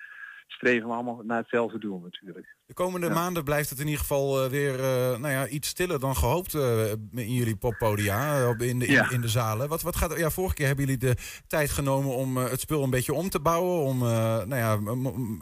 [0.48, 2.56] streven we allemaal naar hetzelfde doel natuurlijk.
[2.66, 3.12] De komende ja.
[3.12, 6.54] maanden blijft het in ieder geval uh, weer uh, nou ja, iets stiller dan gehoopt
[6.54, 9.10] uh, in jullie poppodia, in de, in, ja.
[9.10, 9.68] in de zalen.
[9.68, 12.90] Wat, wat gaat, ja, vorige keer hebben jullie de tijd genomen om het spul een
[12.90, 14.78] beetje om te bouwen, om nou ja,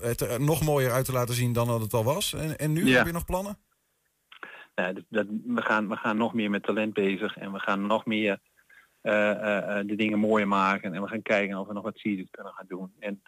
[0.07, 2.33] het er nog mooier uit te laten zien dan dat het al was.
[2.33, 2.97] En, en nu ja.
[2.97, 3.59] heb je nog plannen?
[4.75, 8.07] Dat, dat, we, gaan, we gaan nog meer met talent bezig en we gaan nog
[8.07, 8.41] meer
[9.03, 12.67] de dingen mooier maken en we gaan kijken of we nog wat series kunnen gaan
[12.69, 12.93] doen.
[12.99, 13.23] En,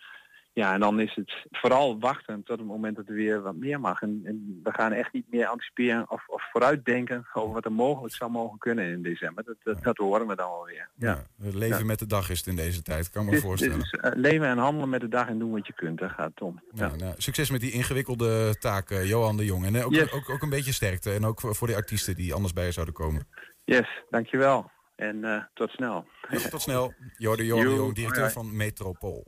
[0.52, 3.80] ja, en dan is het vooral wachten tot het moment dat er weer wat meer
[3.80, 4.02] mag.
[4.02, 8.14] En, en we gaan echt niet meer anticiperen of, of vooruitdenken over wat er mogelijk
[8.14, 9.44] zou mogen kunnen in december.
[9.44, 10.88] Dat, dat, dat horen we dan alweer.
[10.94, 11.24] Ja.
[11.36, 11.84] ja leven ja.
[11.84, 13.78] met de dag is het in deze tijd, kan me dus, voorstellen.
[13.78, 16.32] Dus, uh, leven en handelen met de dag en doen wat je kunt, daar gaat
[16.34, 16.60] Tom.
[16.74, 16.96] Ja.
[16.96, 19.66] Nou, succes met die ingewikkelde taak, uh, Johan de Jong.
[19.66, 20.12] En uh, ook, yes.
[20.12, 21.12] ook, ook een beetje sterkte.
[21.12, 23.28] En ook voor de artiesten die anders bij je zouden komen.
[23.64, 24.70] Yes, dankjewel.
[24.96, 26.06] En tot snel.
[26.50, 26.94] tot snel.
[27.16, 29.24] Johan de Jong, directeur van Metropool.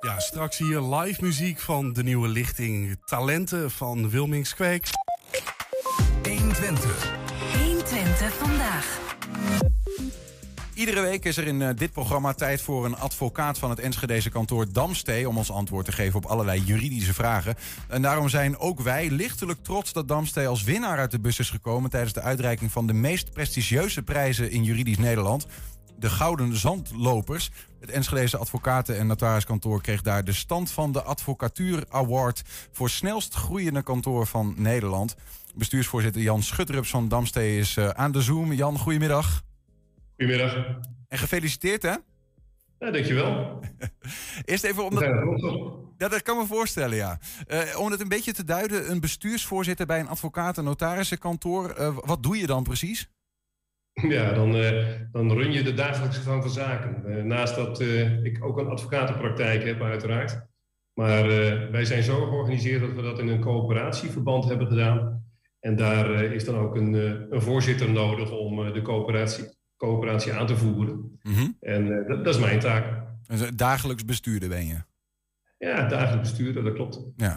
[0.00, 4.90] Ja, straks hier live muziek van de nieuwe lichting Talenten van Wilmings Kweek.
[6.22, 7.12] 120.
[7.64, 8.98] 120 vandaag.
[10.74, 14.30] Iedere week is er in uh, dit programma tijd voor een advocaat van het Enschedeze
[14.30, 15.28] kantoor Damstee...
[15.28, 17.54] om ons antwoord te geven op allerlei juridische vragen.
[17.88, 21.50] En daarom zijn ook wij lichtelijk trots dat Damstee als winnaar uit de bus is
[21.50, 21.90] gekomen...
[21.90, 25.46] tijdens de uitreiking van de meest prestigieuze prijzen in juridisch Nederland
[25.98, 27.50] de Gouden Zandlopers.
[27.80, 33.34] Het Enschedeze advocaten- en notariskantoor kreeg daar de stand van de Advocatuur Award voor snelst
[33.34, 35.16] groeiende kantoor van Nederland.
[35.54, 38.52] Bestuursvoorzitter Jan Schutrups van Damstee is uh, aan de Zoom.
[38.52, 39.42] Jan, goedemiddag.
[40.16, 40.54] Goedemiddag.
[41.08, 41.94] En gefeliciteerd hè?
[42.78, 43.60] Ja, dankjewel.
[44.44, 45.02] Eerst even om dat...
[45.96, 47.18] Ja, dat kan me voorstellen, ja.
[47.48, 51.74] Uh, om het een beetje te duiden, een bestuursvoorzitter bij een advocaten- en notarissenkantoor.
[51.78, 53.08] Uh, wat doe je dan precies?
[54.16, 57.02] Ja, dan, uh, dan run je de dagelijkse gang van zaken.
[57.06, 60.46] Uh, naast dat uh, ik ook een advocatenpraktijk heb, uiteraard.
[60.94, 61.26] Maar
[61.70, 65.24] wij zijn zo georganiseerd dat we dat in een coöperatieverband hebben gedaan.
[65.60, 66.92] En daar is dan ook een,
[67.32, 69.44] een voorzitter nodig om de coöperatie,
[69.76, 71.18] coöperatie aan te voeren.
[71.22, 71.48] Mhm.
[71.60, 73.02] En dat, dat is mijn taak.
[73.26, 74.76] Dus dagelijks bestuurder ben je?
[75.58, 77.00] Ja, dagelijks bestuurder, dat klopt.
[77.16, 77.36] Ja.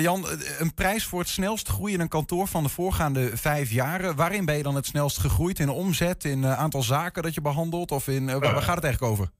[0.00, 0.26] Jan,
[0.58, 4.16] een prijs voor het snelst groeiende kantoor van de voorgaande vijf jaren.
[4.16, 5.58] Waarin ben je dan het snelst gegroeid?
[5.58, 7.90] In omzet, in aantal zaken dat je behandelt?
[7.90, 9.30] Of in, waar, waar gaat het eigenlijk over?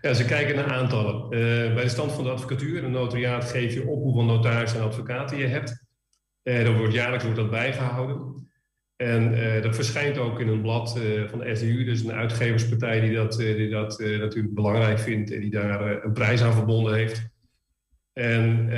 [0.00, 1.22] Ja, ze kijken naar aantallen.
[1.24, 4.86] Uh, bij de stand van de advocatuur, een notariaat, geef je op hoeveel notarissen en
[4.86, 5.84] advocaten je hebt.
[6.42, 8.48] Uh, dat wordt, jaarlijks wordt dat bijgehouden.
[8.96, 13.14] En uh, dat verschijnt ook in een blad van de SDU, dus een uitgeverspartij die
[13.14, 17.28] dat, die dat natuurlijk belangrijk vindt en die daar een prijs aan verbonden heeft.
[18.16, 18.68] En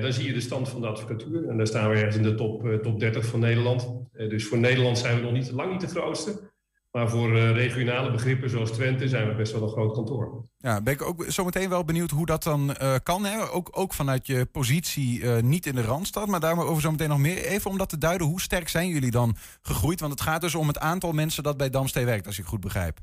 [0.00, 1.48] dan zie je de stand van de advocatuur.
[1.48, 3.88] En daar staan we ergens in de top, top 30 van Nederland.
[4.12, 6.50] dus voor Nederland zijn we nog niet, lang niet de grootste.
[6.90, 10.44] Maar voor regionale begrippen zoals Twente zijn we best wel een groot kantoor.
[10.58, 13.24] Ja, ben ik ook zometeen wel benieuwd hoe dat dan kan.
[13.24, 13.50] Hè?
[13.50, 16.26] Ook, ook vanuit je positie niet in de Randstad.
[16.26, 17.44] Maar daarover zometeen nog meer.
[17.44, 20.00] Even om dat te duiden, hoe sterk zijn jullie dan gegroeid?
[20.00, 22.60] Want het gaat dus om het aantal mensen dat bij Damstee werkt, als ik goed
[22.60, 22.98] begrijp.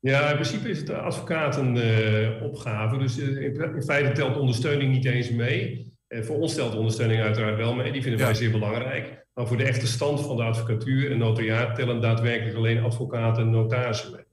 [0.00, 2.98] Ja, in principe is het advocatenopgave.
[2.98, 5.92] dus in, feite telt ondersteuning niet eens mee.
[6.08, 7.92] voor ons telt ondersteuning uiteraard wel mee.
[7.92, 9.26] Die vinden wij zeer belangrijk.
[9.34, 13.50] Maar voor de echte stand van de advocatuur en notariaat tellen daadwerkelijk alleen advocaten en
[13.50, 14.26] notarissen mee.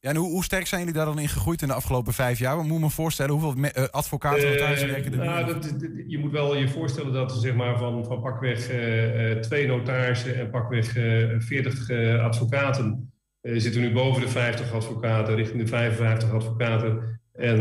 [0.00, 2.38] Ja, en hoe, hoe, sterk zijn jullie daar dan in gegroeid in de afgelopen vijf
[2.38, 2.56] jaar?
[2.56, 3.32] Wat moet me voorstellen?
[3.32, 5.74] Hoeveel uh, advocaten en notarissen werken er nou, dat,
[6.06, 10.50] Je moet wel je voorstellen dat zeg maar, van, van pakweg uh, twee notarissen en
[10.50, 11.90] pakweg uh, 40
[12.20, 13.12] advocaten...
[13.56, 17.20] zitten we nu boven de 50 advocaten, richting de 55 advocaten.
[17.32, 17.58] En,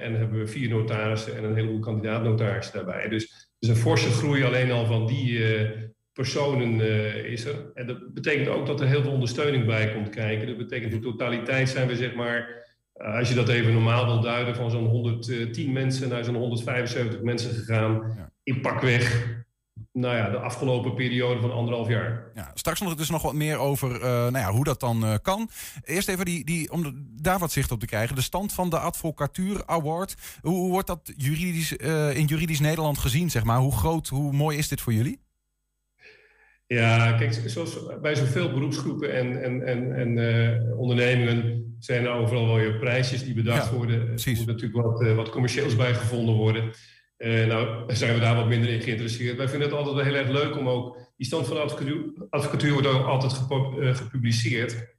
[0.00, 3.08] en hebben we vier notarissen en een heleboel kandidaat-notarissen daarbij.
[3.08, 5.40] Dus, dus een forse groei alleen al van die
[6.16, 7.70] personen uh, is er.
[7.74, 10.46] En dat betekent ook dat er heel veel ondersteuning bij komt kijken.
[10.46, 14.54] Dat betekent in totaliteit zijn we zeg maar, als je dat even normaal wil duiden,
[14.54, 18.14] van zo'n 110 mensen naar zo'n 175 mensen gegaan.
[18.16, 18.32] Ja.
[18.42, 19.35] In pakweg,
[19.92, 22.30] nou ja, de afgelopen periode van anderhalf jaar.
[22.34, 25.50] Ja, straks nog dus nog wat meer over uh, nou ja, hoe dat dan kan.
[25.84, 28.16] Eerst even die, die, om daar wat zicht op te krijgen.
[28.16, 30.14] De stand van de Advocatuur Award.
[30.40, 31.72] Hoe, hoe wordt dat juridisch,
[32.16, 33.58] in juridisch Nederland gezien, zeg maar?
[33.58, 35.20] Hoe groot, hoe mooi is dit voor jullie?
[36.66, 42.56] Ja, kijk, zoals bij zoveel beroepsgroepen en, en, en, en ondernemingen zijn er overal wel
[42.56, 44.00] weer prijsjes die bedacht ja, worden.
[44.00, 46.72] Er moet natuurlijk wat, wat commercieels bij gevonden worden.
[47.18, 49.36] Uh, nou, zijn we daar wat minder in geïnteresseerd.
[49.36, 50.98] Wij vinden het altijd wel heel erg leuk om ook...
[51.16, 53.32] Die stand van de advocatuur, advocatuur wordt ook altijd
[53.96, 54.96] gepubliceerd.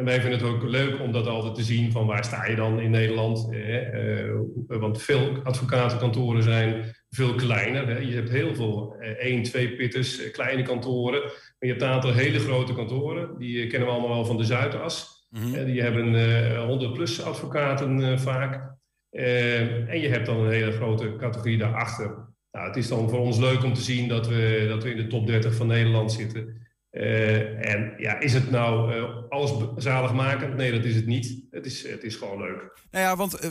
[0.00, 2.56] En wij vinden het ook leuk om dat altijd te zien van waar sta je
[2.56, 3.48] dan in Nederland.
[3.50, 7.86] Eh, want veel advocatenkantoren zijn veel kleiner.
[7.86, 7.98] Hè.
[7.98, 11.20] Je hebt heel veel eh, één, twee pitters, eh, kleine kantoren.
[11.22, 13.38] Maar je hebt een aantal hele grote kantoren.
[13.38, 15.26] Die kennen we allemaal wel van de Zuidas.
[15.30, 15.64] Mm -hmm.
[15.64, 18.78] die hebben uh, 100 plus advocaten vaak.
[19.10, 22.28] En je hebt dan een hele grote categorie daarachter.
[22.52, 24.96] Nou, het is dan voor ons leuk om te zien dat we, dat we in
[24.96, 26.60] de top 30 van Nederland zitten.
[26.90, 30.56] Uh, en ja, is het nou uh, alles zaligmakend?
[30.56, 31.42] Nee, dat is het niet.
[31.50, 32.78] Het is, het is gewoon leuk.
[32.90, 33.50] Nou ja, want uh,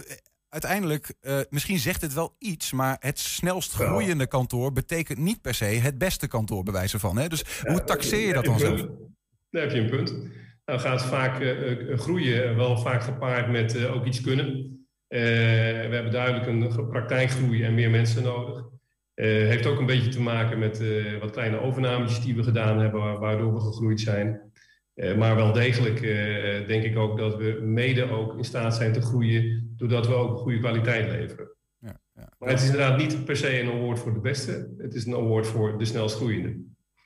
[0.50, 1.14] uiteindelijk,
[1.50, 5.98] misschien zegt het wel iets, maar het snelst groeiende kantoor betekent niet per se het
[5.98, 7.18] beste kantoor, bij wijze van.
[7.18, 7.28] Hè?
[7.28, 8.76] Dus ja, hoe taxeer je dat dan zo?
[9.50, 10.16] Daar heb je een punt.
[10.66, 11.44] Nou gaat vaak
[11.96, 14.79] groeien wel vaak gepaard met ook iets kunnen.
[15.10, 18.68] We hebben duidelijk een praktijkgroei en meer mensen nodig.
[19.16, 22.80] Uh, heeft ook een beetje te maken met uh, wat kleine overnametjes die we gedaan
[22.80, 24.52] hebben, waardoor we gegroeid zijn.
[25.18, 26.02] Maar wel degelijk
[26.68, 30.38] denk ik ook dat we mede ook in staat zijn te groeien, doordat we ook
[30.38, 31.56] goede kwaliteit leveren.
[31.78, 32.34] Ja, ja.
[32.40, 35.16] Maar het is inderdaad niet per se een award voor de beste, het is een
[35.16, 36.58] award voor de snelst groeiende.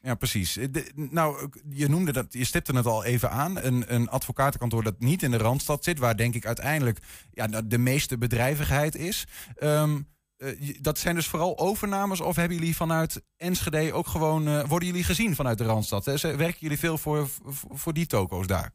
[0.06, 0.54] Ja, precies.
[0.54, 3.64] De, nou, je noemde dat, je stipte het al even aan.
[3.64, 7.00] Een, een advocatenkantoor dat niet in de randstad zit, waar denk ik uiteindelijk
[7.32, 9.26] ja, de meeste bedrijvigheid is.
[9.60, 10.50] Um, uh,
[10.82, 15.04] dat zijn dus vooral overnames of hebben jullie vanuit Enschede ook gewoon, uh, worden jullie
[15.04, 16.06] gezien vanuit de Randstad?
[16.06, 16.36] Hè?
[16.38, 17.28] Werken jullie veel voor,
[17.70, 18.72] voor die toko's daar?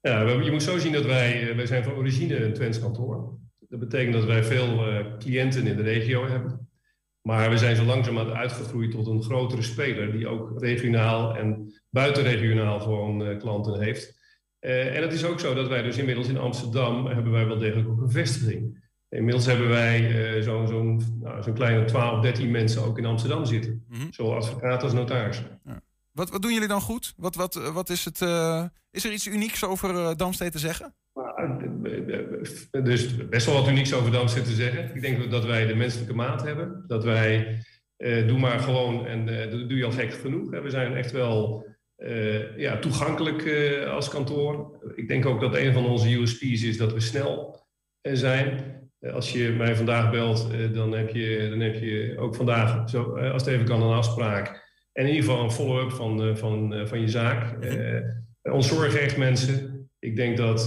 [0.00, 3.38] Ja, je moet zo zien dat wij, eh, wij zijn van origine een Twents kantoor.
[3.68, 4.84] Dat betekent dat wij veel
[5.18, 6.68] cliënten in de regio hebben.
[7.26, 12.80] Maar we zijn zo langzamerhand uitgegroeid tot een grotere speler die ook regionaal en buitenregionaal
[12.80, 14.22] gewoon uh, klanten heeft.
[14.58, 17.88] en het is ook zo dat wij dus inmiddels in Amsterdam hebben wij wel degelijk
[17.88, 18.82] ook een vestiging.
[19.08, 20.00] Inmiddels hebben wij
[20.36, 20.82] uh, zo'n zo
[21.20, 23.84] nou, zo kleine 12, 13 mensen ook in Amsterdam zitten.
[23.88, 24.12] Mm -hmm.
[24.12, 25.42] Zowel advocaat als notaris.
[25.64, 25.80] Ja.
[26.12, 27.14] Wat, wat doen jullie dan goed?
[27.16, 30.94] Wat, wat, wat is, het, uh, is er iets unieks over Damstee te zeggen?
[32.84, 34.90] Is best wel wat unieks over Damstee te zeggen.
[34.94, 36.84] Ik denk dat wij de menselijke maat hebben.
[36.86, 37.58] Dat wij,
[38.26, 39.26] doe maar gewoon en
[39.68, 40.50] doe je al gek genoeg.
[40.50, 41.66] We zijn echt wel
[42.56, 43.48] ja, toegankelijk
[43.88, 44.78] als kantoor.
[44.94, 47.62] Ik denk ook dat een van onze USP's is dat we snel
[48.02, 48.72] zijn.
[49.12, 53.44] Als je mij vandaag belt, dan heb je, dan heb je ook vandaag, zo, als
[53.44, 54.62] het even kan, een afspraak.
[54.92, 57.56] En in ieder geval een follow-up van, van, van je zaak.
[58.42, 59.73] ons zorgen echt mensen.
[60.04, 60.58] Ik denk dat,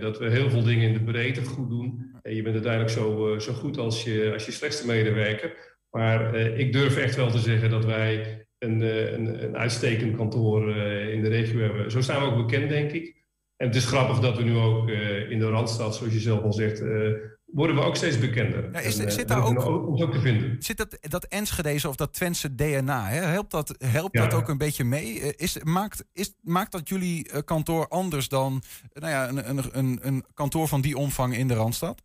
[0.00, 2.10] dat we heel veel dingen in de breedte goed doen.
[2.22, 5.76] En je bent uiteindelijk zo, zo goed als je, als je slechtste medewerker.
[5.90, 10.76] Maar ik durf echt wel te zeggen dat wij een, een, een uitstekend kantoor
[11.08, 11.90] in de regio hebben.
[11.90, 13.24] Zo staan we ook bekend, denk ik.
[13.56, 14.88] En het is grappig dat we nu ook
[15.28, 16.82] in de Randstad, zoals je zelf al zegt,
[17.54, 18.68] worden we ook steeds bekender.
[18.72, 19.66] Ja, is, en, zit daar ook,
[20.00, 20.56] ook te vinden.
[20.58, 23.20] Zit dat, dat Enschede of dat Twentse DNA, hè?
[23.20, 25.34] helpt dat, helpt dat ook een beetje mee?
[25.36, 28.62] Is, maakt, is, maakt dat jullie kantoor anders dan
[28.92, 32.02] nou ja, een, een, een, een kantoor van die omvang in de Randstad?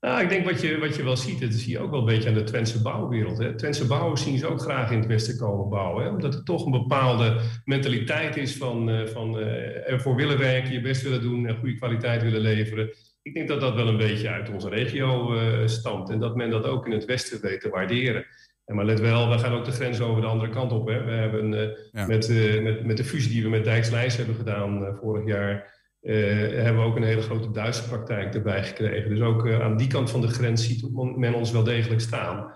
[0.00, 2.04] Nou, ik denk wat je, wat je wel ziet, dat zie je ook wel een
[2.04, 3.38] beetje aan de Twentse bouwwereld.
[3.38, 3.56] Hè.
[3.56, 6.04] Twentse bouwers zien ze ook graag in het Westen komen bouwen.
[6.04, 11.02] Hè, omdat er toch een bepaalde mentaliteit is van, van ervoor willen werken, je best
[11.02, 12.90] willen doen en goede kwaliteit willen leveren.
[13.22, 16.10] Ik denk dat dat wel een beetje uit onze regio uh, stamt.
[16.10, 18.26] En dat men dat ook in het Westen weet te waarderen.
[18.64, 20.88] En maar let wel, we gaan ook de grens over de andere kant op.
[20.88, 21.04] Hè.
[21.04, 21.48] We hebben
[21.92, 22.28] met,
[22.62, 26.96] met, met de fusie die we met Dijkslijs hebben gedaan vorig jaar hebben we ook
[26.96, 29.10] een hele grote Duitse praktijk erbij gekregen.
[29.10, 32.54] Dus ook aan die kant van de grens ziet men ons wel degelijk staan.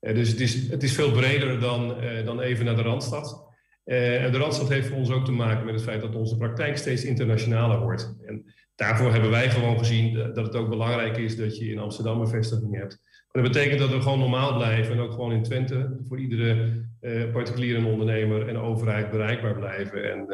[0.00, 3.48] Dus het is, het is veel breder dan, dan even naar de Randstad.
[3.84, 6.76] en de Randstad heeft voor ons ook te maken met het feit dat onze praktijk
[6.76, 8.16] steeds internationaler wordt.
[8.26, 12.20] En daarvoor hebben wij gewoon gezien dat het ook belangrijk is dat je in Amsterdam
[12.20, 12.98] een vestiging hebt.
[13.32, 16.86] Maar dat betekent dat we gewoon normaal blijven en ook gewoon in Twente voor iedere
[17.32, 20.10] particuliere ondernemer en overheid bereikbaar blijven.
[20.12, 20.26] En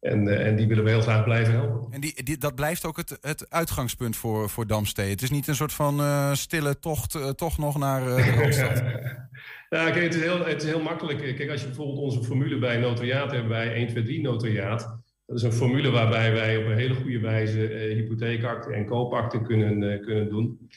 [0.00, 1.92] en, uh, en die willen we heel graag blijven helpen.
[1.92, 5.10] En die, die, dat blijft ook het, het uitgangspunt voor, voor Damstee.
[5.10, 8.78] Het is niet een soort van uh, stille tocht uh, toch nog naar de hoofdstad.
[9.68, 11.18] ja, kijk, het is, heel, het is heel makkelijk.
[11.18, 14.99] Kijk, als je bijvoorbeeld onze formule bij notariaat hebben, bij 1, 2, 3 notariaat.
[15.30, 17.58] Dat is een formule waarbij wij op een hele goede wijze
[17.94, 20.70] hypotheekakten en koopakten kunnen, kunnen doen.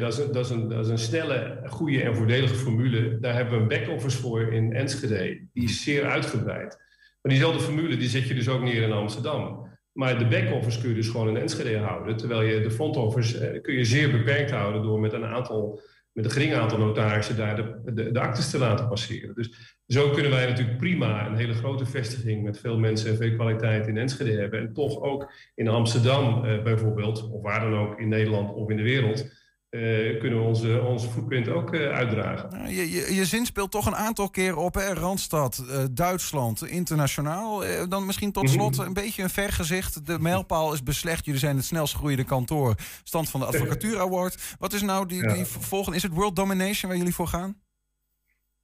[0.00, 3.18] dat, is, dat, is een, dat is een snelle, goede en voordelige formule.
[3.20, 5.46] Daar hebben we een back-office voor in Enschede.
[5.52, 6.76] Die is zeer uitgebreid.
[7.22, 9.68] Maar diezelfde formule die zet je dus ook neer in Amsterdam.
[9.92, 12.16] Maar de back-office kun je dus gewoon in Enschede houden.
[12.16, 15.80] Terwijl je de front-office eh, kun je zeer beperkt houden door met een aantal,
[16.18, 19.34] met een gering aantal notarissen daar de, de, de actes te laten passeren.
[19.34, 23.34] Dus zo kunnen wij natuurlijk prima een hele grote vestiging met veel mensen en veel
[23.34, 24.60] kwaliteit in Enschede hebben.
[24.60, 28.76] En toch ook in Amsterdam eh, bijvoorbeeld, of waar dan ook in Nederland of in
[28.76, 29.30] de wereld,
[29.70, 32.74] uh, kunnen we onze, onze footprint ook uh, uitdragen.
[32.74, 34.92] Je, je, je, zin speelt toch een aantal keer op, hè?
[34.92, 37.62] Randstad, uh, Duitsland, internationaal.
[37.88, 38.86] dan misschien tot slot mhm.
[38.86, 40.06] een beetje een vergezicht.
[40.06, 41.24] De mijlpaal is beslecht.
[41.24, 42.74] Jullie zijn het snelst groeiende kantoor.
[43.02, 44.56] Stand van de Advocatuur Award.
[44.58, 45.96] Wat is nou die, die volgende?
[45.96, 47.56] Is het World Domination waar jullie voor gaan?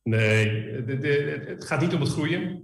[0.03, 0.45] Nee,
[0.85, 2.63] de, de, het gaat niet om het groeien.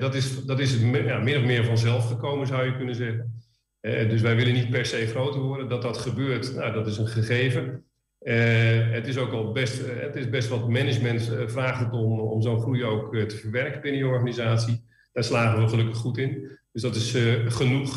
[0.00, 3.49] dat, is, dat is het ja, min of meer vanzelf gekomen, zou je kunnen zeggen.
[3.80, 5.68] Eh, dus wij willen niet per se groter worden.
[5.68, 7.84] Dat dat gebeurt, nou, dat is een gegeven.
[8.22, 12.42] Uh, het is ook al best, uh, het is best wat management vraagt om, om
[12.42, 14.84] zo'n groei ook te verwerken binnen je organisatie.
[15.12, 16.58] Daar slagen we gelukkig goed in.
[16.72, 17.10] Dus dat is
[17.46, 17.94] genoeg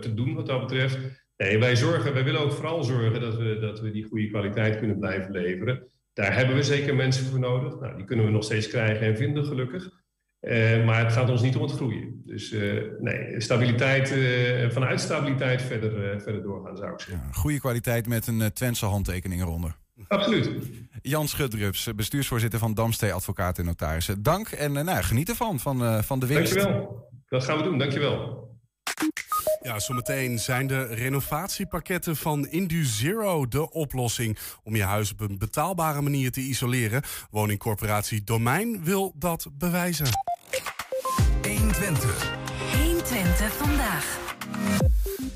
[0.00, 0.98] te doen wat dat betreft.
[1.36, 4.78] Nee, wij, zorgen, wij willen ook vooral zorgen dat we, dat we die goede kwaliteit
[4.78, 5.86] kunnen blijven leveren.
[6.12, 7.80] Daar hebben we zeker mensen voor nodig.
[7.80, 10.01] Nou, die kunnen we nog steeds krijgen en vinden, gelukkig.
[10.42, 12.22] Uh, maar het gaat ons niet om het groeien.
[12.26, 17.26] Dus uh, nee, stabiliteit, uh, vanuit stabiliteit verder, verder doorgaan, zou ik zeggen.
[17.26, 19.76] Ja, goede kwaliteit met een Twentse handtekening eronder.
[20.08, 20.50] Absoluut.
[21.02, 24.22] Jan Schudrups, bestuursvoorzitter van Damstee Advocaten en Notarissen.
[24.22, 26.54] Dank en nou, geniet ervan, van, van de winst.
[26.54, 27.10] Dankjewel.
[27.28, 28.50] Dat gaan we doen, dankjewel.
[29.62, 36.00] Ja, zometeen zijn de renovatiepakketten van Induzero de oplossing om je huis op een betaalbare
[36.00, 37.02] manier te isoleren.
[37.30, 40.06] Woningcorporatie Domein wil dat bewijzen.
[41.72, 42.14] 120.
[42.72, 44.04] 120 vandaag.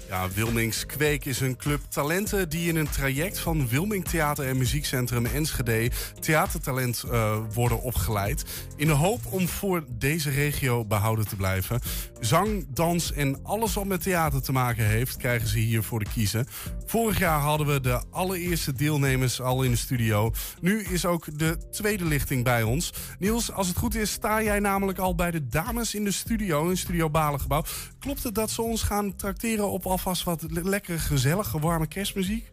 [0.09, 4.57] Ja, Wilmings Kweek is een club talenten die in een traject van Wilming Theater en
[4.57, 8.45] Muziekcentrum Enschede theatertalent uh, worden opgeleid.
[8.77, 11.81] In de hoop om voor deze regio behouden te blijven.
[12.21, 16.11] Zang, dans en alles wat met theater te maken heeft, krijgen ze hier voor de
[16.15, 16.47] kiezen.
[16.87, 20.33] Vorig jaar hadden we de allereerste deelnemers al in de studio.
[20.61, 22.93] Nu is ook de tweede lichting bij ons.
[23.19, 26.69] Niels, als het goed is, sta jij namelijk al bij de dames in de studio,
[26.69, 27.65] in Studio Balengebouw.
[28.07, 32.53] Klopt het dat ze ons gaan trakteren op alvast wat lekkere, gezellige, warme kerstmuziek?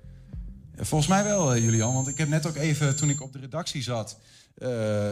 [0.76, 1.94] Volgens mij wel, eh, Julian.
[1.94, 4.18] Want ik heb net ook even, toen ik op de redactie zat,
[4.58, 4.70] uh,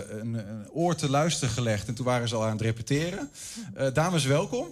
[0.10, 1.88] een, een, oor te luisteren gelegd.
[1.88, 3.30] En toen waren ze al aan het repeteren.
[3.78, 4.68] Uh, dames, welkom.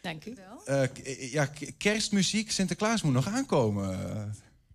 [0.00, 0.88] Dank u wel.
[1.30, 1.48] ja,
[1.78, 3.98] kerstmuziek, Sinterklaas moet nog aankomen.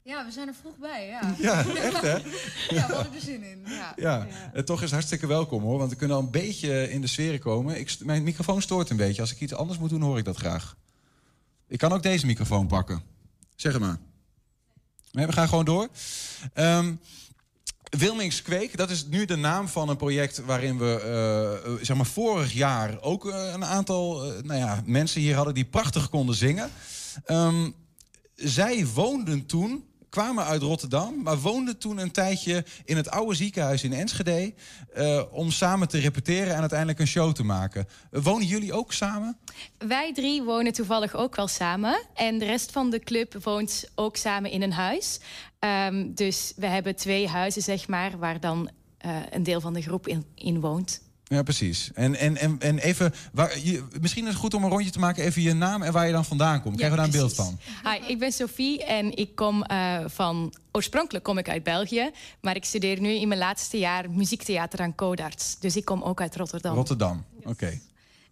[0.06, 1.36] Ja, we zijn er vroeg bij, ja.
[1.47, 2.18] Ja, echt hè?
[2.76, 3.62] ja, we hadden er zin in.
[3.66, 3.93] Ja.
[3.95, 4.28] ja.
[4.53, 4.64] ja.
[4.64, 5.78] toch is hartstikke welkom hoor.
[5.78, 7.80] Want we kunnen al een beetje in de sfeer komen.
[7.80, 9.22] Ik, mijn microfoon stoort een beetje.
[9.22, 10.76] Als ik iets anders moet doen, hoor ik dat graag.
[11.68, 13.01] Ik kan ook deze microfoon pakken.
[13.56, 13.97] Zeg het maar.
[15.12, 15.88] Nee, we gaan gewoon door.
[16.56, 16.99] Um,
[17.89, 22.06] Wilmings Kweek, dat is nu de naam van een project waarin we uh, zeg maar
[22.06, 26.72] vorig jaar ook een aantal nou ja, mensen hier hadden die prachtig konden zingen.
[27.28, 27.76] Um,
[28.36, 29.84] zij woonden toen
[30.16, 34.53] kwamen uit Rotterdam, maar woonden toen een tijdje in het oude ziekenhuis in Enschede.
[34.97, 37.88] Uh, om samen te repeteren en uiteindelijk een show te maken.
[38.11, 39.38] wonen jullie ook samen?
[39.78, 42.01] Wij drie wonen toevallig ook wel samen.
[42.13, 45.20] En de rest van de club woont ook samen in een huis.
[45.59, 48.70] Um, dus we hebben twee huizen, zeg maar, waar dan
[49.05, 51.01] uh, een deel van de groep in, in woont.
[51.28, 51.92] Ja, precies.
[51.94, 55.00] En, en, en, en even, waar, je, misschien is het goed om een rondje te
[55.00, 56.76] maken, even je naam en waar je dan vandaan komt.
[56.76, 57.60] Krijgen we daar een beeld van?
[57.84, 62.12] Hi, ik ben Sophie en ik kom uh, van, oorspronkelijk kom ik uit België,
[62.42, 65.60] maar ik studeer nu in mijn laatste jaar muziektheater aan Codarts.
[65.60, 66.76] Dus ik kom ook uit Rotterdam.
[66.76, 67.80] Rotterdam, oké.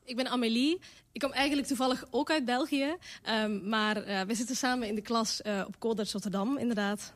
[0.05, 0.79] Ik ben Amélie.
[1.11, 2.95] Ik kom eigenlijk toevallig ook uit België,
[3.29, 7.13] um, maar uh, we zitten samen in de klas uh, op Codarts Rotterdam, inderdaad.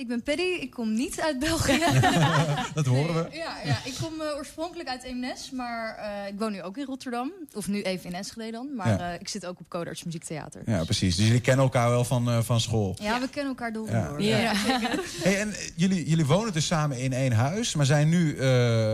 [0.00, 1.78] Ik ben Paddy, ik kom niet uit België.
[2.74, 3.36] dat horen we.
[3.36, 6.84] Ja, ja ik kom uh, oorspronkelijk uit Eemnes, maar uh, ik woon nu ook in
[6.84, 7.32] Rotterdam.
[7.54, 9.12] Of nu even in Enschede dan, maar ja.
[9.12, 10.62] uh, ik zit ook op Codarts Muziektheater.
[10.66, 11.16] Ja, precies.
[11.16, 12.96] Dus jullie kennen elkaar wel van, van school?
[13.00, 13.90] Ja, ja, we kennen elkaar door.
[13.90, 14.14] Ja.
[14.18, 14.38] ja.
[14.38, 14.52] ja.
[15.24, 18.36] hey, en jullie, jullie wonen dus samen in één huis, maar zijn nu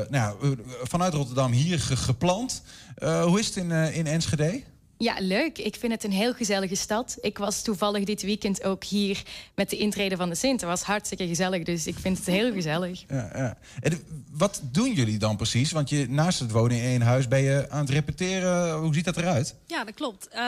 [0.09, 2.63] nou, vanuit Rotterdam hier ge gepland.
[3.01, 4.63] hoe is het in, in Enschede?
[4.99, 5.59] Ja, leuk.
[5.59, 7.19] Ik vind het een heel gezellige stad.
[7.21, 9.23] Ik was toevallig dit weekend ook hier
[9.55, 10.61] met de intrede van de Sint.
[10.61, 13.05] Het was hartstikke gezellig, dus ik vind het heel gezellig.
[13.09, 13.59] Ja, ja.
[13.81, 15.73] En wat doen jullie dan precies?
[15.73, 18.79] Want je, naast het wonen in één huis ben je aan het repeteren.
[18.79, 19.55] Hoe ziet dat eruit?
[19.67, 20.29] Ja, dat klopt.
[20.33, 20.39] Uh,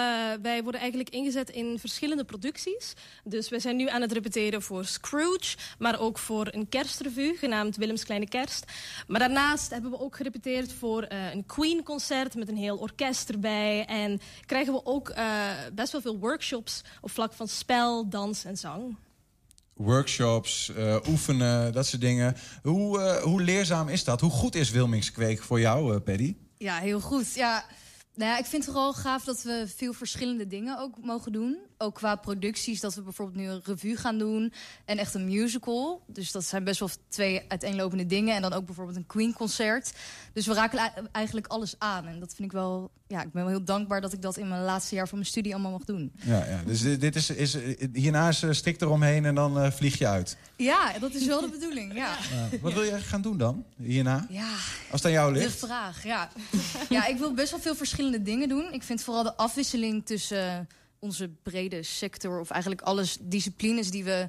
[0.42, 2.94] wij worden eigenlijk ingezet in verschillende producties.
[3.24, 7.76] Dus we zijn nu aan het repeteren voor Scrooge, maar ook voor een kerstrevue genaamd
[7.76, 8.64] Willems Kleine Kerst.
[9.06, 13.84] Maar daarnaast hebben we ook gerepeteerd voor uh, een Queen-concert met een heel orkest erbij.
[13.84, 18.56] En krijgen we ook uh, best wel veel workshops op vlak van spel, dans en
[18.56, 18.96] zang.
[19.74, 22.36] Workshops, uh, oefenen, dat soort dingen.
[22.62, 24.20] Hoe, uh, hoe leerzaam is dat?
[24.20, 26.36] Hoe goed is Wilmingskweek voor jou, Paddy?
[26.56, 27.34] Ja, heel goed.
[27.34, 27.64] Ja,
[28.14, 31.58] nou ja, ik vind het vooral gaaf dat we veel verschillende dingen ook mogen doen.
[31.80, 34.52] Ook qua producties, dat we bijvoorbeeld nu een revue gaan doen
[34.84, 36.02] en echt een musical.
[36.06, 38.34] Dus dat zijn best wel twee uiteenlopende dingen.
[38.34, 39.92] En dan ook bijvoorbeeld een Queen-concert.
[40.32, 42.06] Dus we raken eigenlijk alles aan.
[42.06, 44.48] En dat vind ik wel, ja, ik ben wel heel dankbaar dat ik dat in
[44.48, 46.12] mijn laatste jaar van mijn studie allemaal mag doen.
[46.14, 46.62] Ja, ja.
[46.66, 47.56] dus dit is, is
[47.92, 50.36] hierna is stik eromheen en dan uh, vlieg je uit.
[50.56, 52.16] Ja, dat is wel de bedoeling, ja.
[52.60, 54.26] Wat wil je gaan doen dan, hierna?
[54.30, 54.50] Ja,
[54.90, 55.60] Als het aan jou ligt?
[55.60, 56.30] De vraag, ja.
[56.88, 58.72] ja, ik wil best wel veel verschillende dingen doen.
[58.72, 60.68] Ik vind vooral de afwisseling tussen
[60.98, 62.40] onze brede sector...
[62.40, 64.28] of eigenlijk alles disciplines die we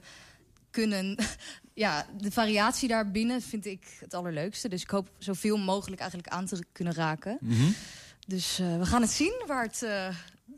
[0.69, 1.17] kunnen...
[1.73, 4.69] ja, de variatie daarbinnen vind ik het allerleukste.
[4.69, 7.37] Dus ik hoop zoveel mogelijk eigenlijk aan te kunnen raken.
[7.41, 7.75] Mm -hmm.
[8.27, 9.81] Dus uh, we gaan het zien waar het...
[9.83, 10.07] Uh,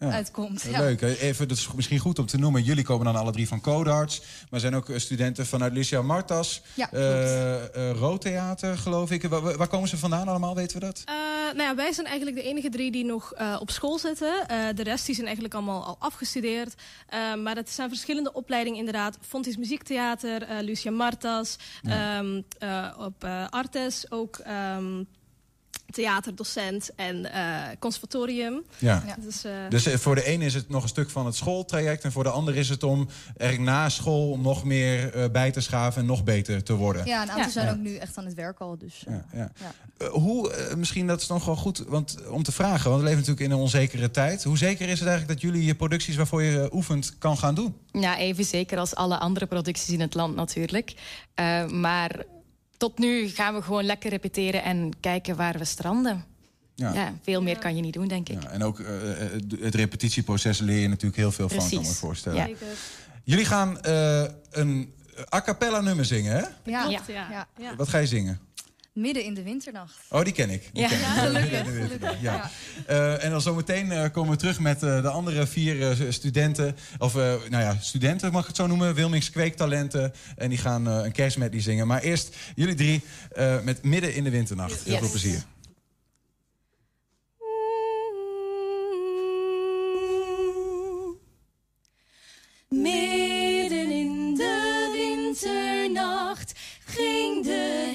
[0.10, 0.16] ja.
[0.16, 0.62] uitkomt.
[0.62, 0.80] Ja.
[0.80, 1.02] Leuk.
[1.02, 2.64] Even, dat is misschien goed om te noemen.
[2.64, 4.22] Jullie komen dan alle drie van Codarts.
[4.49, 6.62] Maar zijn ook studenten vanuit Lucia Martas.
[6.74, 9.24] Ja, uh, uh, Roodtheater, geloof ik.
[9.24, 10.56] Waar, waar, komen ze vandaan allemaal?
[10.56, 11.04] Weten we dat?
[11.10, 11.16] Uh,
[11.58, 14.47] nou ja, wij zijn eigenlijk de enige drie die nog op school zitten.
[14.76, 16.74] de rest die zijn eigenlijk allemaal al afgestudeerd.
[17.43, 19.18] maar het zijn verschillende opleidingen inderdaad.
[19.28, 21.58] Fontis Muziektheater, Lucia Martas.
[21.82, 22.18] Ja.
[22.18, 22.45] Um,
[22.97, 24.41] op Artes ook...
[24.78, 25.08] Um,
[25.92, 28.64] theaterdocent en uh, conservatorium.
[28.78, 29.04] Ja.
[29.06, 29.16] ja.
[29.20, 29.52] Dus, uh...
[29.70, 32.04] dus, voor de ene is het nog een stuk van het schooltraject...
[32.04, 35.60] en voor de ander is het om er na school nog meer uh, bij te
[35.60, 36.02] schaven...
[36.02, 37.06] en nog beter te worden.
[37.06, 37.50] Ja, een aantal ja.
[37.50, 38.78] zijn ook nu echt aan het werk al.
[38.78, 39.52] Dus, ja,
[40.12, 42.89] hoe, misschien dat is nog wel goed want, om te vragen...
[42.89, 44.44] want we leven natuurlijk in een onzekere tijd.
[44.44, 47.76] Hoe zeker is het eigenlijk dat jullie je producties waarvoor je oefent kan gaan doen?
[47.92, 50.94] Ja, even zeker als alle andere producties in het land natuurlijk.
[51.70, 52.26] maar
[52.82, 56.26] tot nu gaan we gewoon lekker repeteren en kijken waar we stranden.
[56.76, 56.94] Ja.
[56.94, 58.44] ja veel meer kan je niet doen, denk ik.
[58.44, 58.88] Ja, en ook uh,
[59.60, 61.70] het repetitieproces leer je natuurlijk heel veel Precies.
[61.70, 62.50] van, kan me voorstellen.
[62.50, 62.56] Ja.
[63.24, 64.94] Jullie gaan uh, een
[65.34, 66.72] a cappella nummer zingen, hè?
[66.72, 66.90] Ja.
[66.90, 67.48] ja.
[67.58, 67.76] ja.
[67.76, 68.40] Wat ga je zingen?
[68.94, 69.96] Midden in de winternacht.
[70.10, 70.70] Oh, die ken ik.
[70.74, 71.64] Die ja, ken ja, gelukkig.
[71.64, 72.22] gelukkig.
[72.22, 72.52] Ja.
[72.89, 76.76] Uh, en dan zometeen uh, komen we terug met uh, de andere vier studenten.
[76.98, 78.94] Of, nou ja, studenten mag ik het zo noemen.
[78.94, 80.14] Wilmings Kweektalenten.
[80.36, 81.88] En die gaan een kerstmedley zingen.
[81.88, 83.02] Maar eerst jullie drie
[83.64, 84.84] met Midden in de winternacht.
[84.84, 85.00] Heel yes.
[85.00, 85.44] veel plezier.
[92.70, 96.54] Midden in de winternacht
[96.86, 97.91] ging de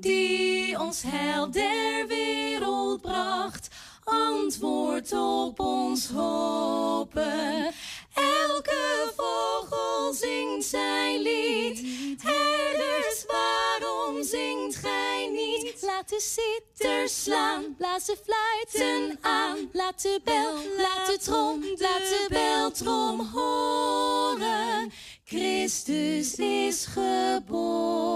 [0.00, 3.68] die ons heil der wereld bracht,
[4.04, 7.72] antwoord op ons hopen.
[8.14, 11.82] Elke vogel zingt zijn lied,
[12.22, 15.82] herders, waarom zingt gij niet?
[15.82, 22.08] Laat de zitters slaan, blaas de fluiten aan, laat de bel, laat de trom, laat
[22.08, 24.92] de beltrom horen.
[25.28, 28.06] Christus is geboren.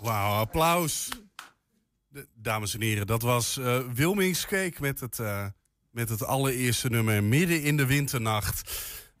[0.00, 1.08] Wauw, applaus.
[2.08, 5.46] De, dames en heren, dat was uh, Wilmings Cake met het, uh,
[5.90, 8.72] met het allereerste nummer midden in de winternacht.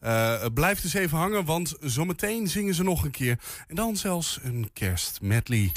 [0.02, 3.38] Uh, blijf dus even hangen, want zometeen zingen ze nog een keer.
[3.66, 5.72] En dan zelfs een kerstmedley.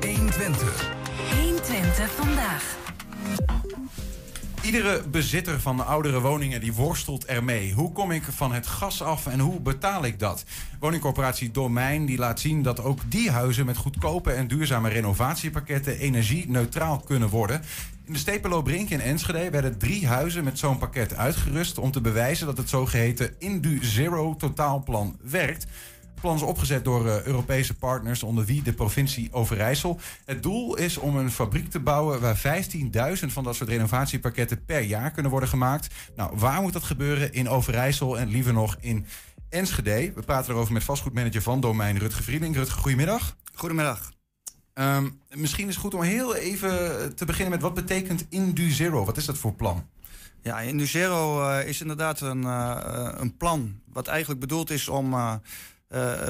[0.00, 0.90] 120.
[1.30, 2.80] 120 vandaag.
[4.62, 7.72] Iedere bezitter van oudere woningen die worstelt ermee.
[7.72, 10.44] Hoe kom ik van het gas af en hoe betaal ik dat?
[10.80, 17.00] Woningcorporatie Domein die laat zien dat ook die huizen met goedkope en duurzame renovatiepakketten energie-neutraal
[17.00, 17.62] kunnen worden.
[18.04, 22.00] In de Stepelo Brink in Enschede werden drie huizen met zo'n pakket uitgerust om te
[22.00, 25.66] bewijzen dat het zogeheten Indu Zero totaalplan werkt
[26.22, 30.00] plan is opgezet door uh, Europese partners, onder wie de provincie Overijssel.
[30.24, 32.64] Het doel is om een fabriek te bouwen waar
[33.20, 35.94] 15.000 van dat soort renovatiepakketten per jaar kunnen worden gemaakt.
[36.16, 37.32] Nou, waar moet dat gebeuren?
[37.32, 39.06] In Overijssel en liever nog in
[39.48, 40.12] Enschede.
[40.14, 42.56] We praten erover met vastgoedmanager van domein Rutge Vriending.
[42.56, 43.36] Rutge, goedemiddag.
[43.54, 44.12] Goedemiddag.
[44.74, 46.70] Um, misschien is het goed om heel even
[47.14, 49.04] te beginnen met wat betekent Indu Zero?
[49.04, 49.86] Wat is dat voor plan?
[50.42, 55.12] Ja, Indu Zero uh, is inderdaad een, uh, een plan wat eigenlijk bedoeld is om
[55.12, 55.34] uh,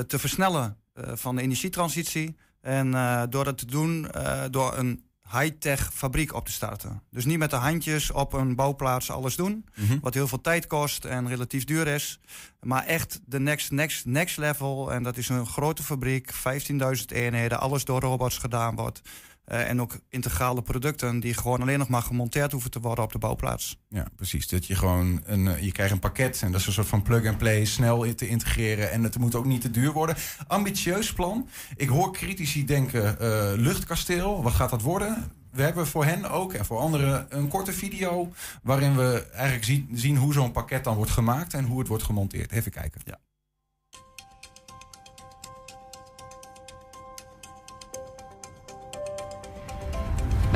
[0.07, 2.37] te versnellen uh, van de energietransitie.
[2.61, 4.09] En uh, door dat te doen,
[4.51, 7.03] door een high-tech fabriek op te starten.
[7.11, 9.53] Dus niet met de handjes op een bouwplaats alles doen.
[9.75, 9.99] Mm -hmm.
[10.01, 12.21] Wat heel veel tijd kost en relatief duur is.
[12.61, 14.93] Maar echt de next, next, next level.
[14.93, 19.01] En dat is een grote fabriek, 15.000 eenheden, alles door robots gedaan wordt.
[19.49, 23.13] Uh, en ook integrale producten die gewoon alleen nog maar gemonteerd hoeven te worden op
[23.13, 23.79] de bouwplaats.
[23.89, 24.49] Ja, precies.
[24.49, 27.03] Dat je gewoon een, uh, je krijgt een pakket en dat is een soort van
[27.03, 30.17] plug-and-play, snel te integreren en het moet ook niet te duur worden.
[30.47, 31.49] Ambitieus plan.
[31.77, 35.33] Ik hoor critici denken: uh, luchtkasteel, wat gaat dat worden?
[35.51, 38.33] We hebben voor hen ook en voor anderen een korte video
[38.63, 42.05] waarin we eigenlijk zien, zien hoe zo'n pakket dan wordt gemaakt en hoe het wordt
[42.05, 42.53] gemonteerd.
[42.53, 43.01] Even kijken.
[43.05, 43.19] Ja.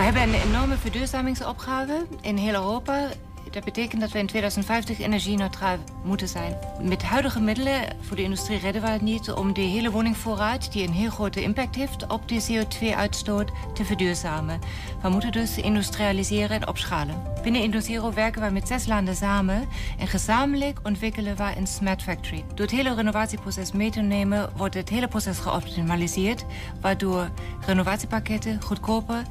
[0.07, 3.09] Hebben een enorme verduurzamingsopgave in heel Europa.
[3.51, 6.59] Dat betekent dat we in 2050 energie-neutraal moeten zijn.
[6.83, 10.87] Met huidige middelen voor de industrie redden we het niet om de hele woningvoorraad, die
[10.87, 14.61] een heel grote impact heeft op de CO2-uitstoot, te verduurzamen.
[15.03, 17.23] We moeten dus industrialiseren en opschalen.
[17.43, 22.45] Binnen Indozero werken we met zes landen samen en gezamenlijk ontwikkelen we een smart factory.
[22.55, 26.45] Door het hele renovatieproces mee te nemen, wordt het hele proces geoptimaliseerd,
[26.81, 27.31] waardoor
[27.67, 29.23] renovatiepakketten goedkoper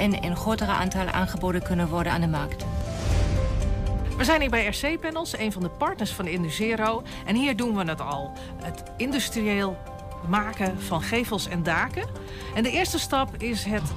[0.00, 2.64] en in grotere aantallen aangeboden kunnen worden aan de markt.
[4.16, 7.02] We zijn hier bij RC Panels, een van de partners van Indusero.
[7.26, 8.32] En hier doen we het al.
[8.62, 9.76] Het industrieel
[10.28, 12.08] maken van gevels en daken.
[12.54, 13.92] En de eerste stap is het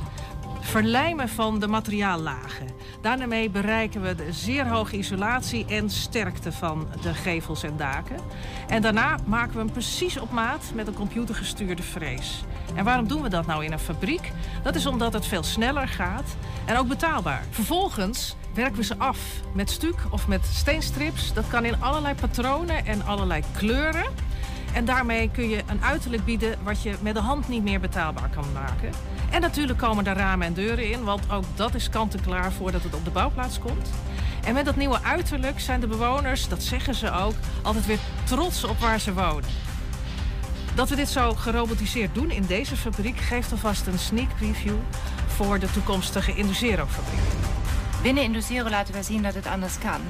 [0.64, 2.68] verlijmen van de materiaallagen.
[3.01, 8.16] Daarmee bereiken we de zeer hoge isolatie en sterkte van de gevels en daken.
[8.68, 12.43] En daarna maken we hem precies op maat met een computergestuurde frees.
[12.76, 14.32] En waarom doen we dat nou in een fabriek?
[14.64, 16.36] Dat is omdat het veel sneller gaat
[16.66, 17.43] en ook betaalbaar.
[17.49, 19.20] Vervolgens werken we ze af
[19.53, 21.34] met stuk of met steenstrips.
[21.34, 24.05] Dat kan in allerlei patronen en allerlei kleuren.
[24.74, 28.30] En daarmee kun je een uiterlijk bieden wat je met de hand niet meer betaalbaar
[28.30, 28.91] kan maken.
[29.34, 32.94] En natuurlijk komen er ramen en deuren in, want ook dat is kant-en-klaar voordat het
[32.94, 33.90] op de bouwplaats komt.
[34.44, 38.64] En met dat nieuwe uiterlijk zijn de bewoners, dat zeggen ze ook, altijd weer trots
[38.64, 39.50] op waar ze wonen.
[40.76, 44.78] Dat we dit zo gerobotiseerd doen in deze fabriek geeft alvast een sneak preview
[45.28, 47.32] voor de toekomstige Indusero-fabriek.
[48.02, 50.02] Binnen Indusero laten wij zien dat het anders kan.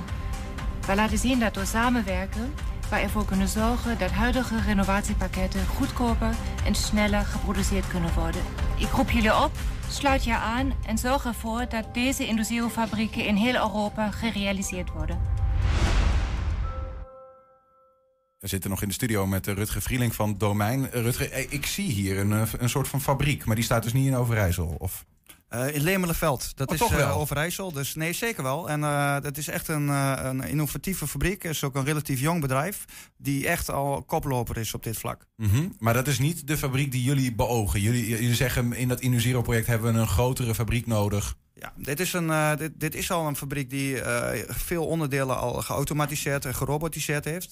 [0.86, 2.54] Wij laten zien dat door samenwerken
[2.94, 8.42] wij ervoor kunnen zorgen dat huidige renovatiepakketten goedkoper en sneller geproduceerd kunnen worden.
[8.84, 9.52] Ik roep jullie op,
[9.90, 15.22] sluit je aan en zorg ervoor dat deze Indusero-fabrieken in heel Europa gerealiseerd worden.
[18.40, 20.90] We zitten nog in de studio met Rutger Vrieling van Domein.
[20.92, 24.16] Rutger, ik zie hier een, een soort van fabriek, maar die staat dus niet in
[24.16, 24.76] Overijssel.
[24.78, 25.06] Of...
[25.56, 26.52] Uh, in Lemelenveld.
[26.56, 27.08] Dat Oh, is toch wel?
[27.10, 27.72] uh, Overijssel.
[27.72, 28.70] Dus nee, zeker wel.
[28.70, 31.44] En uh, dat is echt een, een innovatieve fabriek.
[31.44, 32.86] Het is ook een relatief jong bedrijf.
[33.18, 35.26] Die echt al koploper is op dit vlak.
[35.36, 35.76] Mm -hmm.
[35.80, 37.80] Maar dat is niet de fabriek die jullie beogen.
[37.82, 41.36] Jullie, jullie zeggen in dat Inuzero-project hebben we een grotere fabriek nodig.
[41.54, 44.02] Ja, dit is, een, dit, dit is al een fabriek die
[44.48, 47.52] veel onderdelen al geautomatiseerd en gerobotiseerd heeft.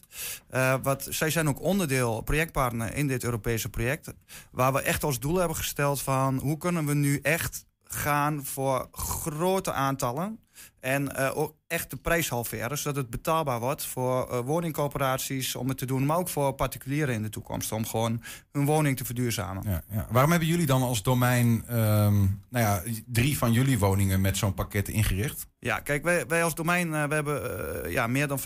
[0.82, 4.14] wat, zij zijn ook onderdeel, projectpartner in dit Europese project.
[4.52, 8.88] Waar we echt als doel hebben gesteld van hoe kunnen we nu echt gaan voor
[8.92, 10.40] grote aantallen
[10.82, 15.86] En ook echt de prijs halveren, zodat het betaalbaar wordt voor woningcorporaties om het te
[15.86, 18.22] doen, maar ook voor particulieren in de toekomst om gewoon
[18.52, 19.64] hun woning te verduurzamen.
[19.70, 20.08] Ja, ja.
[20.10, 22.20] Waarom hebben jullie dan als domein ehm,
[22.50, 25.50] nou ja, drie van jullie woningen met zo'n pakket ingericht?
[25.60, 28.40] Ja, kijk, wij, wij als domein uh, we hebben ja, meer dan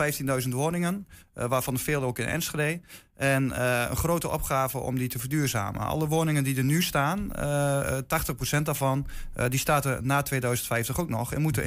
[0.44, 2.82] 15.000 woningen, waarvan veel ook in Enschede.
[3.16, 5.82] En een grote opgave om die te verduurzamen.
[5.82, 7.32] Alle woningen die er nu staan,
[8.58, 9.08] 80% daarvan,
[9.50, 11.64] die staat er na 2050 ook nog en moeten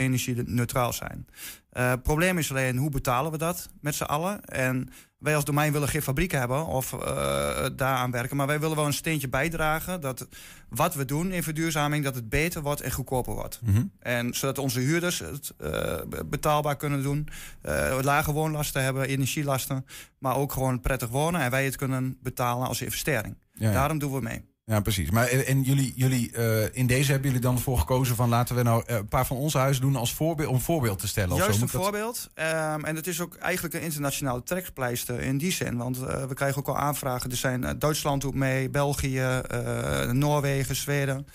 [0.58, 1.26] energie-neutraal zijn.
[1.72, 4.44] Het probleem is alleen, hoe betalen we dat met z'n allen?
[4.44, 4.88] En
[5.18, 7.00] wij als domein willen geen fabrieken hebben of uh,
[7.76, 8.36] daaraan werken.
[8.36, 10.28] Maar wij willen wel een steentje bijdragen dat
[10.68, 13.60] wat we doen in verduurzaming, dat het beter wordt en goedkoper wordt.
[13.64, 13.84] Mhm.
[13.98, 15.94] En zodat onze huurders het uh,
[16.26, 17.28] betaalbaar kunnen doen.
[17.66, 19.86] Uh, lage woonlasten hebben, energielasten.
[20.18, 23.36] Maar ook gewoon prettig wonen en wij het kunnen betalen als investering.
[23.52, 23.72] Ja, ja.
[23.72, 24.47] Daarom doen we mee.
[24.68, 25.10] Ja, precies.
[25.10, 28.62] Maar en jullie, jullie uh, in deze hebben jullie dan voor gekozen van laten we
[28.62, 31.36] nou een paar van onze huizen doen als voorbeeld om een voorbeeld te stellen.
[31.36, 31.62] Juist of zo.
[31.62, 32.30] een voorbeeld.
[32.34, 35.76] Um, en het is ook eigenlijk een internationale trekpleister in die zin.
[35.76, 37.30] Want uh, we krijgen ook al aanvragen.
[37.30, 39.40] Er zijn Duitsland ook mee, België,
[40.12, 41.26] Noorwegen, Zweden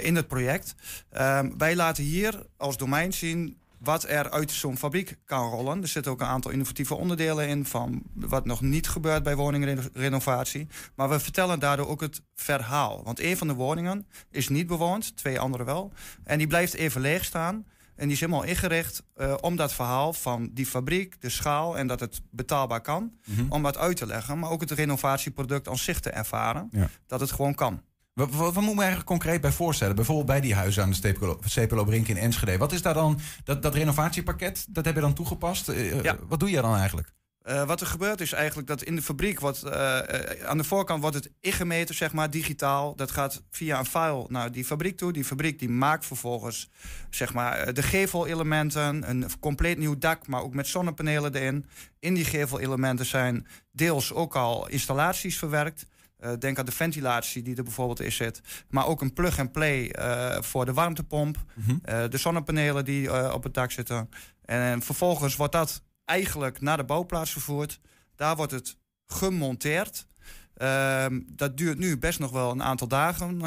[0.00, 0.74] in het project.
[1.20, 5.82] Um, wij laten hier als domein zien wat er uit zo'n fabriek kan rollen.
[5.82, 10.66] Er zitten ook een aantal innovatieve onderdelen in van wat nog niet gebeurt bij woningrenovatie.
[10.94, 13.02] Maar we vertellen daardoor ook het verhaal.
[13.04, 15.92] Want een van de woningen is niet bewoond, twee andere wel.
[16.24, 17.64] En die blijft even leeg staan.
[17.94, 21.86] En die is helemaal ingericht uh, om dat verhaal van die fabriek, de schaal en
[21.86, 23.52] dat het betaalbaar kan, mm -hmm.
[23.52, 24.38] om dat uit te leggen.
[24.38, 26.68] Maar ook het renovatieproduct aan zich te ervaren.
[26.70, 26.88] Ja.
[27.06, 27.82] Dat het gewoon kan.
[28.14, 29.94] Wat, wat, wat moet me eigenlijk concreet bij voorstellen?
[29.94, 32.58] Bijvoorbeeld bij die huizen aan de CPLO Brink in Enschede.
[32.58, 35.68] Wat is daar dan, dat, dat renovatiepakket, dat heb je dan toegepast?
[35.68, 36.16] Uh, ja.
[36.28, 37.12] Wat doe je dan eigenlijk?
[37.48, 39.98] Uh, wat er gebeurt is eigenlijk dat in de fabriek wordt uh,
[40.44, 42.96] aan de voorkant wordt het ingemeten, zeg maar, digitaal.
[42.96, 45.12] Dat gaat via een file naar die fabriek toe.
[45.12, 46.70] Die fabriek die maakt vervolgens
[47.10, 51.66] zeg maar, de gevelelementen, een compleet nieuw dak, maar ook met zonnepanelen erin.
[51.98, 55.86] In die gevelelementen zijn deels ook al installaties verwerkt.
[56.24, 58.40] Uh, denk aan de ventilatie die er bijvoorbeeld in zit.
[58.68, 61.36] Maar ook een plug-and-play uh, voor de warmtepomp.
[61.54, 61.80] Mm -hmm.
[61.88, 64.08] uh, de zonnepanelen die op het dak zitten.
[64.44, 67.80] En vervolgens wordt dat eigenlijk naar de bouwplaats vervoerd.
[68.16, 70.06] Daar wordt het gemonteerd.
[70.54, 73.38] Ehm, dat duurt nu best nog wel een aantal dagen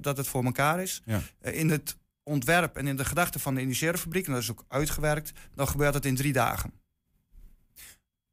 [0.00, 1.02] dat het voor elkaar is.
[1.04, 1.20] Ja.
[1.40, 5.32] in het ontwerp en in de gedachten van de initieerfabriek, en dat is ook uitgewerkt,
[5.54, 6.72] dan gebeurt het in drie dagen.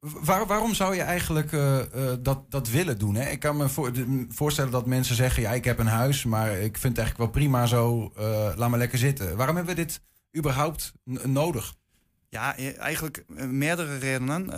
[0.04, 3.14] Waar, waarom zou je eigenlijk uh, uh, dat, dat willen doen?
[3.14, 3.30] Hè?
[3.30, 6.50] Ik kan me voor, de, voorstellen dat mensen zeggen: ja, ik heb een huis, maar
[6.50, 8.12] ik vind het eigenlijk wel prima zo.
[8.18, 9.36] Uh, laat me lekker zitten.
[9.36, 10.00] Waarom hebben we dit
[10.36, 10.92] überhaupt
[11.24, 11.74] nodig?
[12.28, 14.50] Ja, eigenlijk meerdere redenen.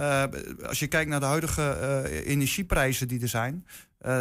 [0.67, 3.67] als je kijkt naar de huidige energieprijzen die er zijn,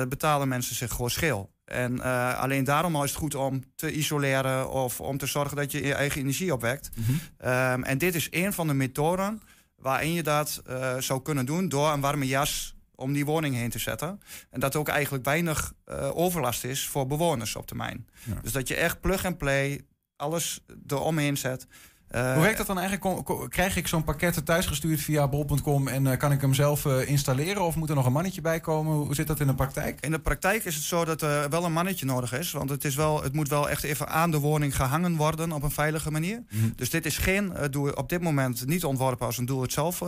[0.09, 1.51] betalen mensen zich gewoon scheel.
[1.65, 2.01] En
[2.35, 5.93] alleen daarom is het goed om te isoleren of om te zorgen dat je je
[5.93, 6.89] eigen energie opwekt.
[6.95, 7.11] Mhm.
[7.11, 7.83] Mm -hmm.
[7.83, 9.41] en dit is een van de methoden
[9.85, 13.69] waarin je dat uh, zou kunnen doen door een warme jas om die woning heen
[13.69, 14.21] te zetten.
[14.49, 18.07] En dat er ook eigenlijk weinig uh, overlast is voor bewoners op termijn.
[18.23, 18.39] Ja.
[18.41, 21.67] Dus dat je echt plug and play alles eromheen zet.
[22.15, 23.49] Uh, Hoe werkt dat dan eigenlijk?
[23.49, 27.09] Krijg ik zo'n pakket thuis gestuurd via bol.com en uh, kan ik hem zelf uh,
[27.09, 27.65] installeren?
[27.65, 28.93] Of moet er nog een mannetje bij komen?
[28.93, 30.05] Hoe zit dat in de praktijk?
[30.05, 32.51] In de praktijk is het zo dat er wel een mannetje nodig is.
[32.51, 35.63] Want het, is wel, het moet wel echt even aan de woning gehangen worden op
[35.63, 36.43] een veilige manier.
[36.49, 36.69] Mhm.
[36.75, 40.03] Dus dit is geen, doe, op dit moment niet ontworpen als een doe-het-zelf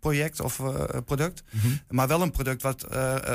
[0.00, 0.60] project of
[1.04, 1.42] product.
[1.50, 1.66] Mhm.
[1.66, 1.96] Mm -hmm.
[1.96, 2.86] Maar wel een product wat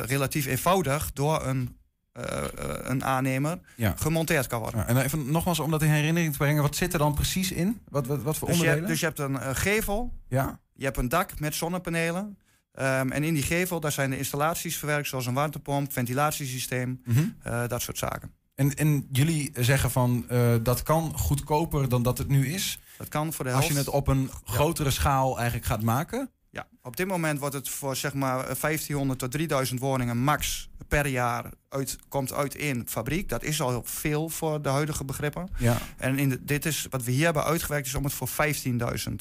[0.06, 1.78] relatief eenvoudig door een
[2.18, 2.44] uh,
[2.84, 3.94] een aannemer ja.
[3.98, 4.80] gemonteerd kan worden.
[4.80, 7.52] Ja, en even nogmaals om dat in herinnering te brengen, wat zit er dan precies
[7.52, 7.82] in?
[7.90, 8.88] Wat, wat, wat voor dus onderdelen?
[8.88, 10.60] Je hebt, dus je hebt een uh, gevel, ja.
[10.74, 12.38] je hebt een dak met zonnepanelen.
[12.80, 17.14] Um, en in die gevel daar zijn de installaties verwerkt, zoals een warmtepomp, ventilatiesysteem, mm
[17.14, 17.36] -hmm.
[17.48, 18.32] uh, dat soort zaken.
[18.56, 20.26] En, en jullie zeggen van
[20.64, 22.80] dat kan goedkoper dan dat het nu is?
[22.98, 23.74] Dat kan voor de Als helft.
[23.74, 26.32] je het op een grotere schaal eigenlijk gaat maken?
[26.58, 31.08] Ja, op dit moment wordt het voor zeg maar 1500 tot 3000 woningen max per
[31.08, 33.30] jaar uit, komt uit in fabriek.
[33.30, 35.50] Dat is al veel voor de huidige begrippen.
[35.58, 35.78] Ja.
[35.98, 39.14] En in de, dit is wat we hier hebben uitgewerkt, is om het voor 15.000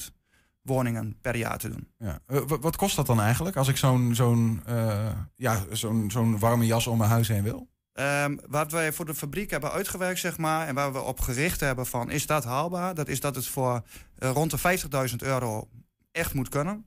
[0.62, 1.88] woningen per jaar te doen.
[1.98, 2.18] Ja.
[2.28, 6.66] Uh, wat kost dat dan eigenlijk als ik zo'n zo'n uh, ja, zo'n zo'n warme
[6.66, 7.68] jas om mijn huis heen wil?
[7.92, 11.60] Um, wat wij voor de fabriek hebben uitgewerkt, zeg maar, en waar we op gericht
[11.60, 12.94] hebben van is dat haalbaar?
[12.94, 13.82] Dat is dat het voor
[14.18, 14.78] uh, rond de
[15.10, 15.68] 50.000 euro
[16.12, 16.86] echt moet kunnen.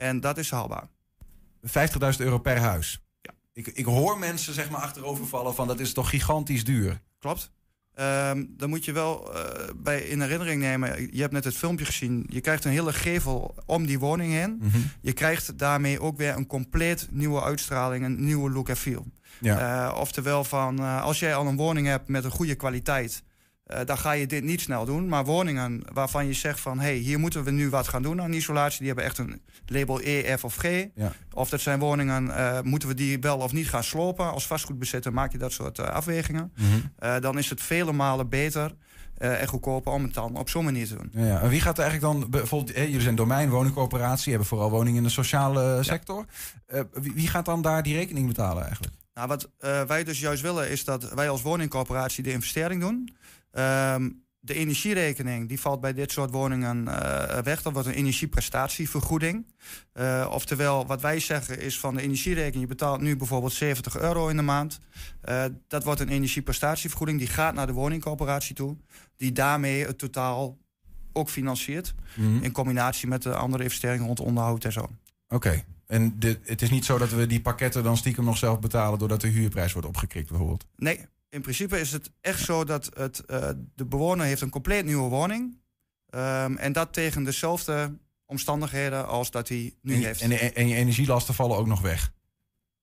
[0.00, 0.88] En dat is haalbaar.
[1.66, 1.72] 50.000
[2.18, 3.02] euro per huis?
[3.22, 3.30] Ja.
[3.52, 7.00] Ik, ik hoor mensen zeg maar achterovervallen van dat is toch gigantisch duur?
[7.18, 7.50] Klopt.
[8.00, 9.42] Um, dan moet je wel uh,
[9.76, 11.08] bij in herinnering nemen.
[11.16, 12.26] Je hebt net het filmpje gezien.
[12.28, 14.58] Je krijgt een hele gevel om die woning heen.
[14.60, 14.90] Mm -hmm.
[15.00, 19.06] Je krijgt daarmee ook weer een compleet nieuwe uitstraling, een nieuwe look en feel.
[19.40, 19.88] Ja.
[19.88, 23.22] Uh, oftewel van uh, als jij al een woning hebt met een goede kwaliteit.
[23.84, 25.08] Dan ga je dit niet snel doen.
[25.08, 26.78] Maar woningen waarvan je zegt van...
[26.78, 28.78] hé, hey, hier moeten we nu wat gaan doen aan isolatie...
[28.78, 30.64] die hebben echt een label E, F of G.
[30.94, 31.12] Ja.
[31.32, 32.30] Of dat zijn woningen,
[32.64, 34.32] moeten we die wel of niet gaan slopen...
[34.32, 36.52] als vastgoedbezitter maak je dat soort afwegingen.
[36.56, 37.20] Mhm.
[37.20, 38.74] dan is het vele malen beter
[39.20, 41.10] en goedkoper om het dan op zo'n manier te doen.
[41.12, 41.40] Ja, ja.
[41.40, 44.96] En wie gaat er eigenlijk dan, bijvoorbeeld, eh, jullie zijn domein, woningcoöperatie, hebben vooral woningen
[44.96, 46.24] in de sociale sector.
[46.92, 48.94] Wie, wie, gaat dan daar die rekening betalen eigenlijk?
[49.14, 53.16] Nou, wat uh, wij dus juist willen is dat wij als woningcoöperatie de investering doen.
[53.52, 57.62] Um, de energierekening die valt bij dit soort woningen uh, weg.
[57.62, 59.46] Dat wordt een energieprestatievergoeding.
[59.94, 62.60] Uh, oftewel, wat wij zeggen is van de energierekening...
[62.60, 64.80] je betaalt nu bijvoorbeeld 70 euro in de maand.
[65.28, 67.18] Uh, dat wordt een energieprestatievergoeding.
[67.18, 68.76] Die gaat naar de woningcoöperatie toe.
[69.16, 70.58] Die daarmee het totaal
[71.12, 71.94] ook financiert.
[72.16, 72.42] Mm -hmm.
[72.42, 74.80] In combinatie met de andere investeringen rond onderhoud en zo.
[74.80, 74.94] Oké.
[75.28, 75.64] Okay.
[75.86, 78.98] En de, het is niet zo dat we die pakketten dan stiekem nog zelf betalen...
[78.98, 80.66] doordat de huurprijs wordt opgekrikt bijvoorbeeld?
[80.76, 84.84] Nee, in principe is het echt zo dat het, uh, de bewoner heeft een compleet
[84.84, 85.58] nieuwe woning.
[86.14, 90.20] Um, en dat tegen dezelfde omstandigheden als dat hij nu en, heeft.
[90.20, 92.12] En, en je energielasten vallen ook nog weg?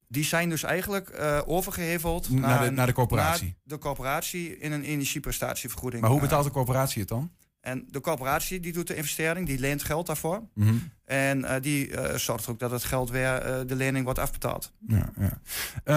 [0.08, 3.46] Die zijn dus eigenlijk uh, overgeheveld naar, naar, de, naar de coöperatie?
[3.46, 6.02] Naar de coöperatie in een energieprestatievergoeding.
[6.02, 7.32] Maar hoe betaalt de coöperatie het dan?
[7.60, 10.48] En de coöperatie die doet de investering, die leent geld daarvoor.
[10.54, 10.92] Mm -hmm.
[11.06, 14.72] En uh, die uh, zorgt ook dat het geld weer de lening wordt afbetaald.
[14.88, 15.42] Ja, ja.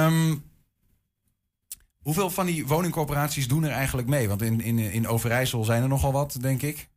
[0.07, 0.49] Um,
[2.03, 4.28] Hoeveel van die woningcorporaties doen er eigenlijk mee?
[4.28, 6.88] Want in, in, in Overijssel zijn er nogal wat, denk ik.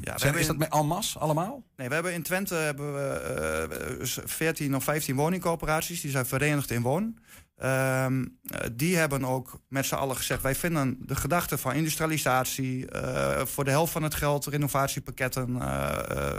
[0.00, 1.62] Ja, zijn, is dat met Almas allemaal?
[1.76, 6.00] Nee, we hebben in Twente hebben we, uh, 14 of 15 woningcorporaties.
[6.00, 7.18] Die zijn verenigd in woon.
[7.62, 8.38] Um,
[8.72, 10.42] die hebben ook met z'n allen gezegd...
[10.42, 12.86] wij vinden de gedachte van industrialisatie...
[12.92, 16.36] Uh, voor de helft van het geld renovatiepakketten uh,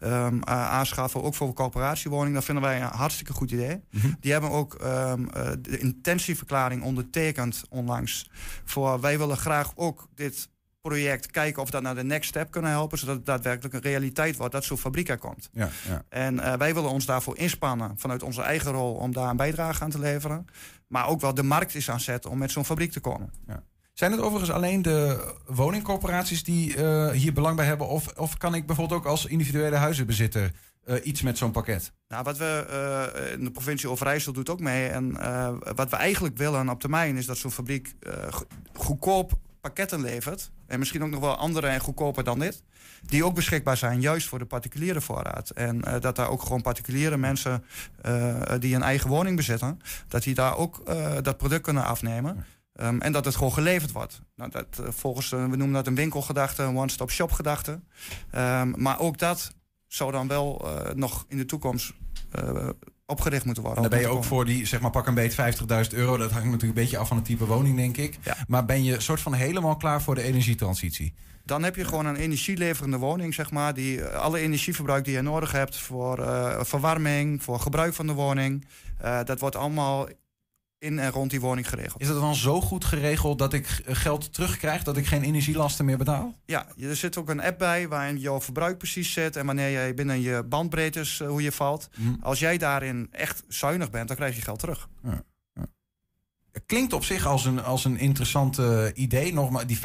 [0.00, 1.22] um, aanschaffen...
[1.22, 3.74] ook voor coöperatiewoningen, dat vinden wij een hartstikke goed idee.
[3.90, 4.16] Mm -hmm.
[4.20, 5.28] Die hebben ook um,
[5.60, 8.30] de intentieverklaring ondertekend onlangs...
[8.64, 10.48] voor wij willen graag ook dit
[10.88, 13.80] project kijken of we dat naar de next step kunnen helpen, zodat het daadwerkelijk een
[13.80, 15.48] realiteit wordt dat zo'n fabriek er komt.
[15.52, 16.02] Ja, ja.
[16.08, 19.82] En uh, wij willen ons daarvoor inspannen vanuit onze eigen rol om daar een bijdrage
[19.82, 20.46] aan te leveren.
[20.88, 23.32] Maar ook wel de markt is aan zetten om met zo'n fabriek te komen.
[23.46, 23.62] Ja.
[23.92, 27.88] Zijn het overigens alleen de woningcorporaties die uh, hier belang bij hebben?
[27.88, 30.52] Of, of kan ik bijvoorbeeld ook als individuele huizenbezitter
[30.86, 31.92] uh, iets met zo'n pakket?
[32.08, 34.88] Nou, wat we uh, in de provincie Overijssel doet ook mee.
[34.88, 37.94] En uh, wat we eigenlijk willen op termijn is dat zo'n fabriek
[38.72, 40.50] goedkoop pakketten levert.
[40.66, 42.62] En misschien ook nog wel andere en goedkoper dan dit.
[43.02, 45.50] Die ook beschikbaar zijn, juist voor de particuliere voorraad.
[45.50, 47.64] En uh, dat daar ook gewoon particuliere mensen
[48.06, 52.44] uh, die een eigen woning bezitten, dat die daar ook uh, dat product kunnen afnemen.
[52.80, 54.20] Um, en dat het gewoon geleverd wordt.
[54.36, 57.80] Nou, dat, volgens, we noemen dat een winkelgedachte, een one-stop shop gedachte.
[58.34, 59.54] Um, maar ook dat
[59.86, 61.92] zou dan wel nog in de toekomst
[63.06, 63.84] opgericht moeten worden.
[63.84, 65.36] En dan ben je ook voor die, zeg maar, pak een beet 50.000
[65.90, 66.16] euro.
[66.16, 68.18] Dat hangt natuurlijk een beetje af van het type woning, denk ik.
[68.22, 68.36] Ja.
[68.48, 71.14] Maar ben je soort van helemaal klaar voor de energietransitie?
[71.44, 73.74] Dan heb je gewoon een energieleverende woning, zeg maar.
[73.74, 78.66] Die alle energieverbruik die je nodig hebt voor uh, verwarming, voor gebruik van de woning.
[79.04, 80.08] Uh, dat wordt allemaal
[80.78, 82.02] in en rond die woning geregeld.
[82.02, 85.98] Is dat dan zo goed geregeld dat ik geld terugkrijg, dat ik geen energielasten meer
[85.98, 86.34] betaal?
[86.44, 89.94] Ja, er zit ook een app bij waarin jouw verbruik precies zit en wanneer jij
[89.94, 91.88] binnen je bandbreedtes uh, hoe je valt.
[91.96, 92.18] Mm.
[92.22, 94.88] Als jij daarin echt zuinig bent, dan krijg je geld terug.
[95.02, 95.22] Ja,
[96.66, 99.32] klinkt op zich als een, als een interessant uh, idee.
[99.32, 99.82] Nogmaals, die 50.000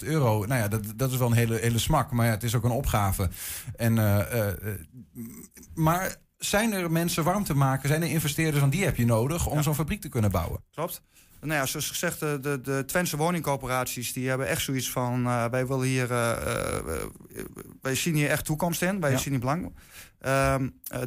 [0.00, 2.10] euro, nou ja, dat, dat is wel een hele, hele smak.
[2.10, 3.28] Maar ja, het is ook een opgave.
[3.76, 4.18] En, uh,
[5.74, 7.88] maar zijn er mensen warm te maken?
[7.88, 9.62] Zijn er investeerders van die heb je nodig om ja.
[9.62, 10.60] zo'n fabriek te kunnen bouwen?
[10.74, 11.02] Klopt.
[11.40, 15.44] Nou ja, zoals gezegd, de, de, de Twentse woningcoöperaties die hebben echt zoiets van: uh,
[15.44, 16.36] wij willen hier, uh,
[16.86, 17.44] uh,
[17.82, 19.16] wij zien hier echt toekomst in, wij ja.
[19.16, 19.72] zien hier belang.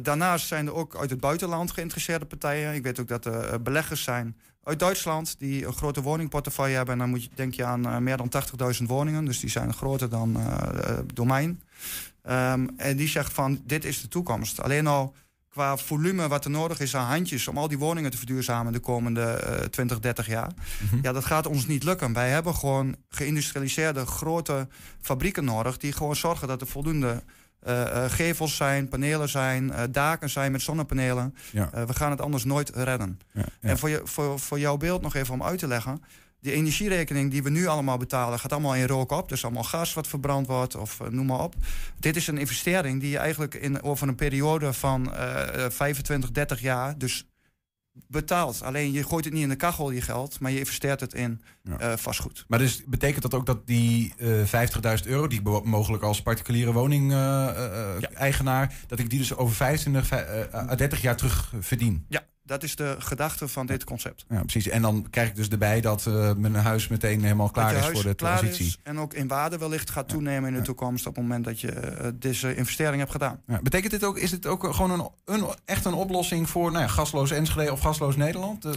[0.02, 2.74] daarnaast zijn er ook uit het buitenland geïnteresseerde partijen.
[2.74, 6.94] Ik weet ook dat er beleggers zijn uit Duitsland die een grote woningportefeuille hebben.
[6.94, 8.32] En dan moet je, denk je aan meer dan
[8.80, 10.36] 80.000 woningen, dus die zijn groter dan
[11.14, 11.62] domein.
[12.30, 14.60] Um, en die zegt van: dit is de toekomst.
[14.60, 15.14] Alleen al
[15.48, 18.78] qua volume wat er nodig is aan handjes om al die woningen te verduurzamen de
[18.78, 20.52] komende uh, 20, 30 jaar.
[20.54, 20.84] Mhm.
[20.84, 20.98] Mm -hmm.
[21.02, 22.12] Ja, dat gaat ons niet lukken.
[22.12, 24.68] Wij hebben gewoon geïndustrialiseerde grote
[25.00, 27.22] fabrieken nodig die gewoon zorgen dat er voldoende
[27.68, 31.34] uh, uh, gevels zijn, panelen zijn, daken zijn met zonnepanelen.
[31.50, 31.70] Ja.
[31.86, 33.20] we gaan het anders nooit redden.
[33.32, 33.68] Ja, ja.
[33.68, 36.02] En voor, je, voor, voor jouw beeld nog even om uit te leggen.
[36.42, 39.28] Die energierekening die we nu allemaal betalen, gaat allemaal in rook op.
[39.28, 41.54] Dus allemaal gas wat verbrand wordt, of uh, noem maar op.
[41.98, 46.60] Dit is een investering die je eigenlijk in, over een periode van uh, 25, 30
[46.60, 47.26] jaar dus
[48.06, 48.62] betaalt.
[48.62, 51.42] Alleen je gooit het niet in de kachel, je geld, maar je investeert het in
[51.62, 51.80] ja.
[51.80, 52.44] uh, vastgoed.
[52.48, 54.52] Maar dus betekent dat ook dat die uh, 50.000
[55.06, 58.76] euro, die ik mogelijk als particuliere woning-eigenaar, ja.
[58.86, 60.12] dat ik die dus over 25
[60.52, 62.04] à 30 jaar terug verdien?
[62.08, 64.24] Ja, dat is de gedachte van dit concept.
[64.28, 64.68] Ja, precies.
[64.68, 68.02] En dan krijg ik dus erbij dat uh, mijn huis meteen helemaal klaar is voor
[68.02, 68.66] de transitie.
[68.66, 71.60] Is en ook in waarde wellicht gaat toenemen in de toekomst op het moment dat
[71.60, 73.40] je uh, deze investering hebt gedaan.
[73.46, 76.82] Ja, betekent dit ook, is dit ook gewoon een, een, echt een oplossing voor nou
[76.82, 78.64] ja, gasloos Enschede of gasloos Nederland?
[78.64, 78.72] Uh,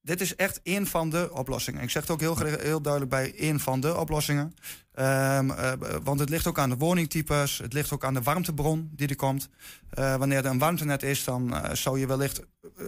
[0.00, 1.82] dit is echt één van de oplossingen.
[1.82, 4.54] Ik zeg het ook heel, heel duidelijk bij één van de oplossingen.
[4.98, 5.72] Um, uh,
[6.02, 7.58] want het ligt ook aan de woningtypes.
[7.58, 9.48] Het ligt ook aan de warmtebron die er komt.
[9.98, 12.42] Uh, wanneer er een warmtenet is, dan uh, zou je wellicht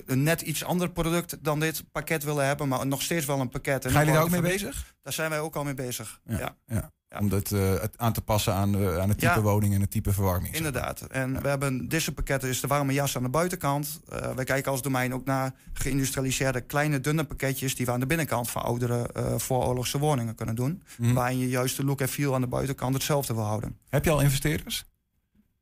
[0.07, 2.69] een net iets ander product dan dit pakket willen hebben.
[2.69, 3.91] Maar nog steeds wel een pakket.
[3.91, 4.95] Ga je daar ook mee bezig?
[5.03, 6.21] Daar zijn wij ook al mee bezig.
[6.25, 6.57] ja.
[6.67, 6.91] ja.
[7.17, 10.13] Om dat uh, aan te passen aan, uh, aan het type woning en het type
[10.13, 10.55] verwarming.
[10.55, 11.01] Inderdaad.
[11.01, 14.01] En we hebben deze pakketten, is de warme jas aan de buitenkant.
[14.13, 18.07] Uh, wij kijken als domein ook naar geïndustrialiseerde kleine, dunne pakketjes die we aan de
[18.07, 20.83] binnenkant van oudere vooroorlogse woningen kunnen doen.
[20.99, 21.15] Mm.
[21.15, 23.79] Waarin je juist de look en feel aan de buitenkant hetzelfde wil houden.
[23.89, 24.85] Heb je al investeerders?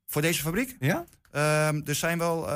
[0.07, 0.76] Voor deze fabriek?
[0.80, 1.05] Ja.
[1.68, 2.49] Um, er zijn wel.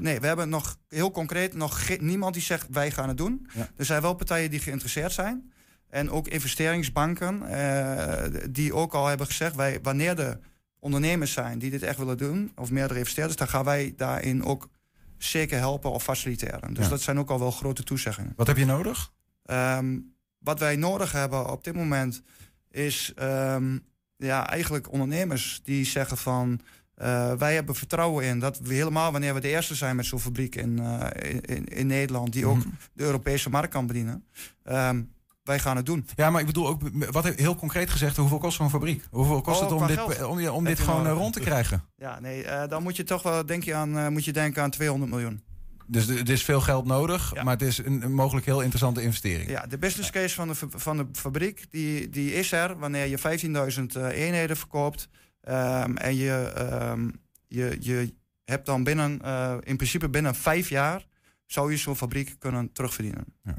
[0.00, 3.48] nee, we hebben nog heel concreet nog niemand die zegt wij gaan het doen.
[3.54, 3.68] Ja.
[3.76, 5.51] Er zijn wel partijen die geïnteresseerd zijn.
[5.92, 10.38] En ook investeringsbanken, uh, die ook al hebben gezegd, wij, wanneer er
[10.78, 14.68] ondernemers zijn die dit echt willen doen, of meerdere investeerders, dan gaan wij daarin ook
[15.18, 16.74] zeker helpen of faciliteren.
[16.74, 18.32] Dus dat zijn ook al wel grote toezeggingen.
[18.36, 19.12] Wat heb je nodig?
[19.44, 22.22] Um, wat wij nodig hebben op dit moment
[22.70, 23.84] is um,
[24.16, 26.60] ja, eigenlijk ondernemers die zeggen van
[27.02, 30.20] uh, wij hebben vertrouwen in dat we helemaal wanneer we de eerste zijn met zo'n
[30.20, 31.06] fabriek in, uh,
[31.42, 32.68] in, in, Nederland, die ook mhm.
[32.92, 34.24] de Europese markt kan bedienen.
[34.64, 35.12] Um,
[35.42, 36.06] wij gaan het doen.
[36.16, 39.04] Ja, maar ik bedoel ook, wat heel concreet gezegd, hoeveel kost zo'n fabriek?
[39.10, 41.84] Hoeveel kost oh, het om dit, om, om dit gewoon uh, rond te krijgen?
[41.96, 44.62] Ja, nee, uh, dan moet je toch wel denk je aan, uh, moet je denken
[44.62, 45.42] aan 200 miljoen.
[45.86, 47.42] Dus er is veel geld nodig, ja.
[47.42, 49.50] maar het is een, een, mogelijk heel interessante investering.
[49.50, 53.18] Ja, de business case van de, van de fabriek die, die is er wanneer je
[53.98, 55.08] 15.000 eenheden verkoopt.
[55.48, 56.52] Um, en je,
[56.90, 58.14] um, je, je
[58.44, 59.20] hebt dan binnen,
[59.62, 61.06] in principe binnen vijf jaar,
[61.46, 63.24] zou je zo'n fabriek kunnen terugverdienen.
[63.42, 63.56] Ja.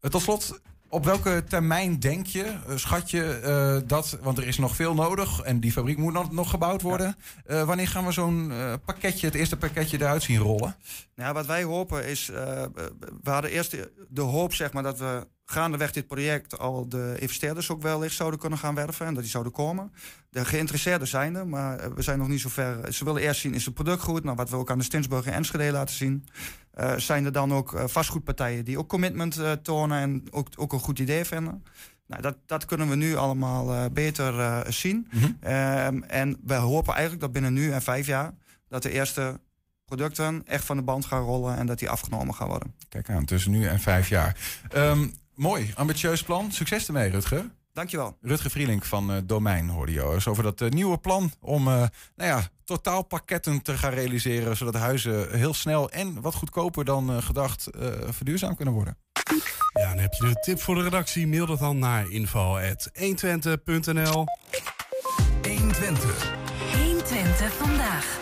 [0.00, 3.40] Tot slot, op welke termijn denk je, eh, schat je
[3.82, 6.82] uh, dat, want er is nog veel nodig en die fabriek moet nog, nog gebouwd
[6.82, 7.16] worden.
[7.46, 7.60] Ja.
[7.60, 10.76] Uh, wanneer gaan we zo'n uh, pakketje, het eerste pakketje eruit zien rollen?
[11.14, 12.26] Nou, wat wij hopen is,
[13.22, 13.76] we hadden eerst
[14.08, 18.38] de hoop zeg maar, dat we gaandeweg dit project al de investeerders ook wellicht zouden
[18.40, 19.92] kunnen gaan werven en dat die zouden komen.
[20.30, 22.92] De geïnteresseerden zijn er, maar we zijn nog niet zo ver.
[22.92, 24.24] Ze willen eerst zien, is het product goed?
[24.24, 26.28] Nou, wat we ook aan de Stinsburg en Enschede laten zien.
[26.80, 30.72] Uh, zijn er dan ook uh, vastgoedpartijen die ook commitment uh, tonen en ook, ook
[30.72, 31.64] een goed idee vinden?
[32.06, 35.08] Nou, dat, dat kunnen we nu allemaal beter zien.
[35.10, 36.02] Mm -hmm.
[36.02, 38.34] en we hopen eigenlijk dat binnen nu en vijf jaar
[38.68, 39.40] dat de eerste
[39.84, 42.74] producten echt van de band gaan rollen en dat die afgenomen gaan worden.
[42.88, 44.36] Kijk aan, tussen nu en vijf jaar.
[44.74, 46.52] Um, Mooi, ambitieus plan.
[46.52, 47.50] Succes ermee, Rutger.
[47.72, 48.16] Dankjewel.
[48.20, 51.74] Rutger Vrielink van uh, Domein hoorde je eens over dat uh, nieuwe plan om uh,
[51.74, 57.68] nou ja, totaalpakketten te gaan realiseren, zodat huizen heel snel en wat goedkoper dan gedacht
[58.10, 58.98] verduurzaam kunnen worden.
[59.72, 61.26] Ja, dan heb je een tip voor de redactie.
[61.26, 64.26] Mail dat dan naar info.120.nl
[65.42, 66.32] 120.
[66.76, 68.18] 120 vandaag.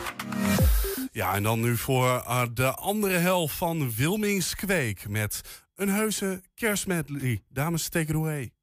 [1.12, 2.24] Ja, en dan nu voor
[2.54, 5.40] de andere helft van Wilmings Kweek met
[5.74, 7.42] een heuse kerstmedley.
[7.48, 8.55] Dames, take it away.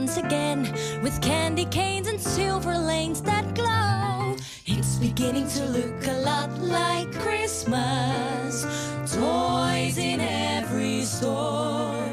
[0.00, 0.60] Once again
[1.02, 4.36] with candy canes and silver lanes that glow.
[4.66, 8.66] It's beginning to look a lot like Christmas.
[9.10, 12.10] Toys in every store.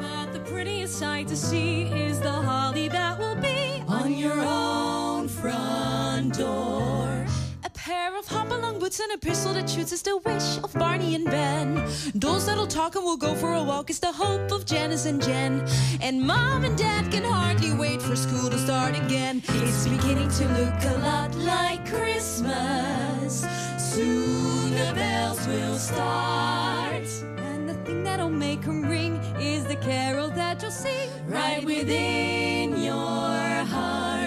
[0.00, 2.09] But the prettiest sight to see is
[8.20, 11.88] of hop-along boots and a pistol that shoots is the wish of Barney and Ben.
[12.18, 15.22] Dolls that'll talk and will go for a walk is the hope of Janice and
[15.22, 15.66] Jen.
[16.02, 19.42] And Mom and Dad can hardly wait for school to start again.
[19.48, 23.46] It's beginning to look a lot like Christmas.
[23.78, 27.06] Soon the bells will start.
[27.38, 32.82] And the thing that'll make them ring is the carol that you'll sing right within
[32.82, 34.19] your heart.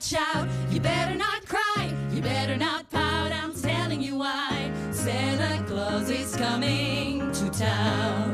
[0.00, 0.48] Out.
[0.70, 1.94] You better not cry.
[2.10, 3.32] You better not pout.
[3.32, 4.72] I'm telling you why.
[4.92, 8.30] Santa Claus is coming to town.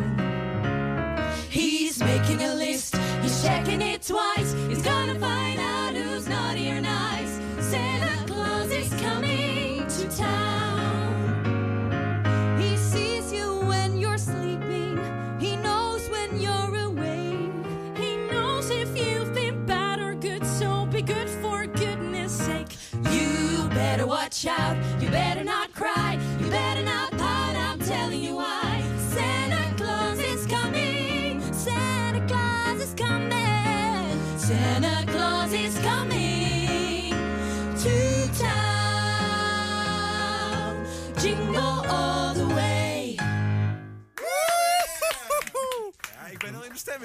[1.50, 2.96] He's making a list.
[3.22, 4.54] He's checking it twice.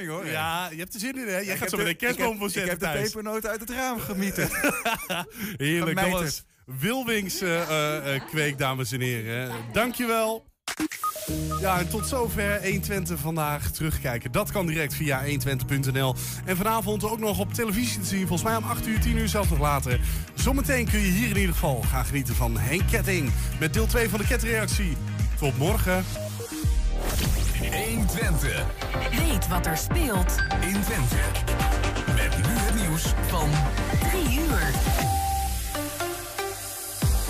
[0.07, 0.25] Hoor.
[0.25, 1.37] Ja, je hebt er zin in hè?
[1.37, 4.49] Jij gaat zo met een kerstboom voor Ik heb de pepernoten uit het raam gemieten.
[5.57, 9.51] Heerlijk, dat Wilwings eh, kweek, dames en heren.
[9.71, 10.49] Dankjewel.
[11.61, 14.31] Ja, en tot zover 120 vandaag terugkijken.
[14.31, 16.15] Dat kan direct via 120.nl.
[16.45, 18.27] En vanavond ook nog op televisie te zien.
[18.27, 19.99] Volgens mij om 8 uur, 10 uur, zelfs nog later.
[20.33, 23.31] Zometeen kun je hier in ieder geval gaan genieten van Henk Ketting.
[23.59, 24.97] Met deel 2 van de ketreactie.
[25.39, 26.03] Tot morgen.
[27.69, 28.65] 120.
[29.11, 31.15] Weet wat er speelt in Twente.
[32.15, 33.49] Met nu het nieuws van
[34.09, 34.59] 3 uur.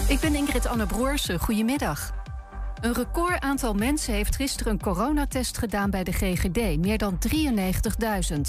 [0.08, 1.40] Ik ben Ingrid Anne Broersen.
[1.40, 2.12] Goedemiddag.
[2.82, 6.78] Een record aantal mensen heeft gisteren een coronatest gedaan bij de GGD.
[6.78, 8.42] Meer dan 93.000.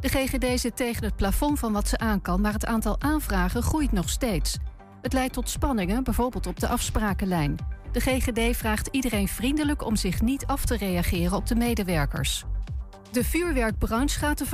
[0.00, 3.62] De GGD zit tegen het plafond van wat ze aan kan, maar het aantal aanvragen
[3.62, 4.56] groeit nog steeds.
[5.02, 7.56] Het leidt tot spanningen, bijvoorbeeld op de afsprakenlijn.
[7.92, 12.44] De GGD vraagt iedereen vriendelijk om zich niet af te reageren op de medewerkers.
[13.12, 14.48] De vuurwerkbranche gaat ervan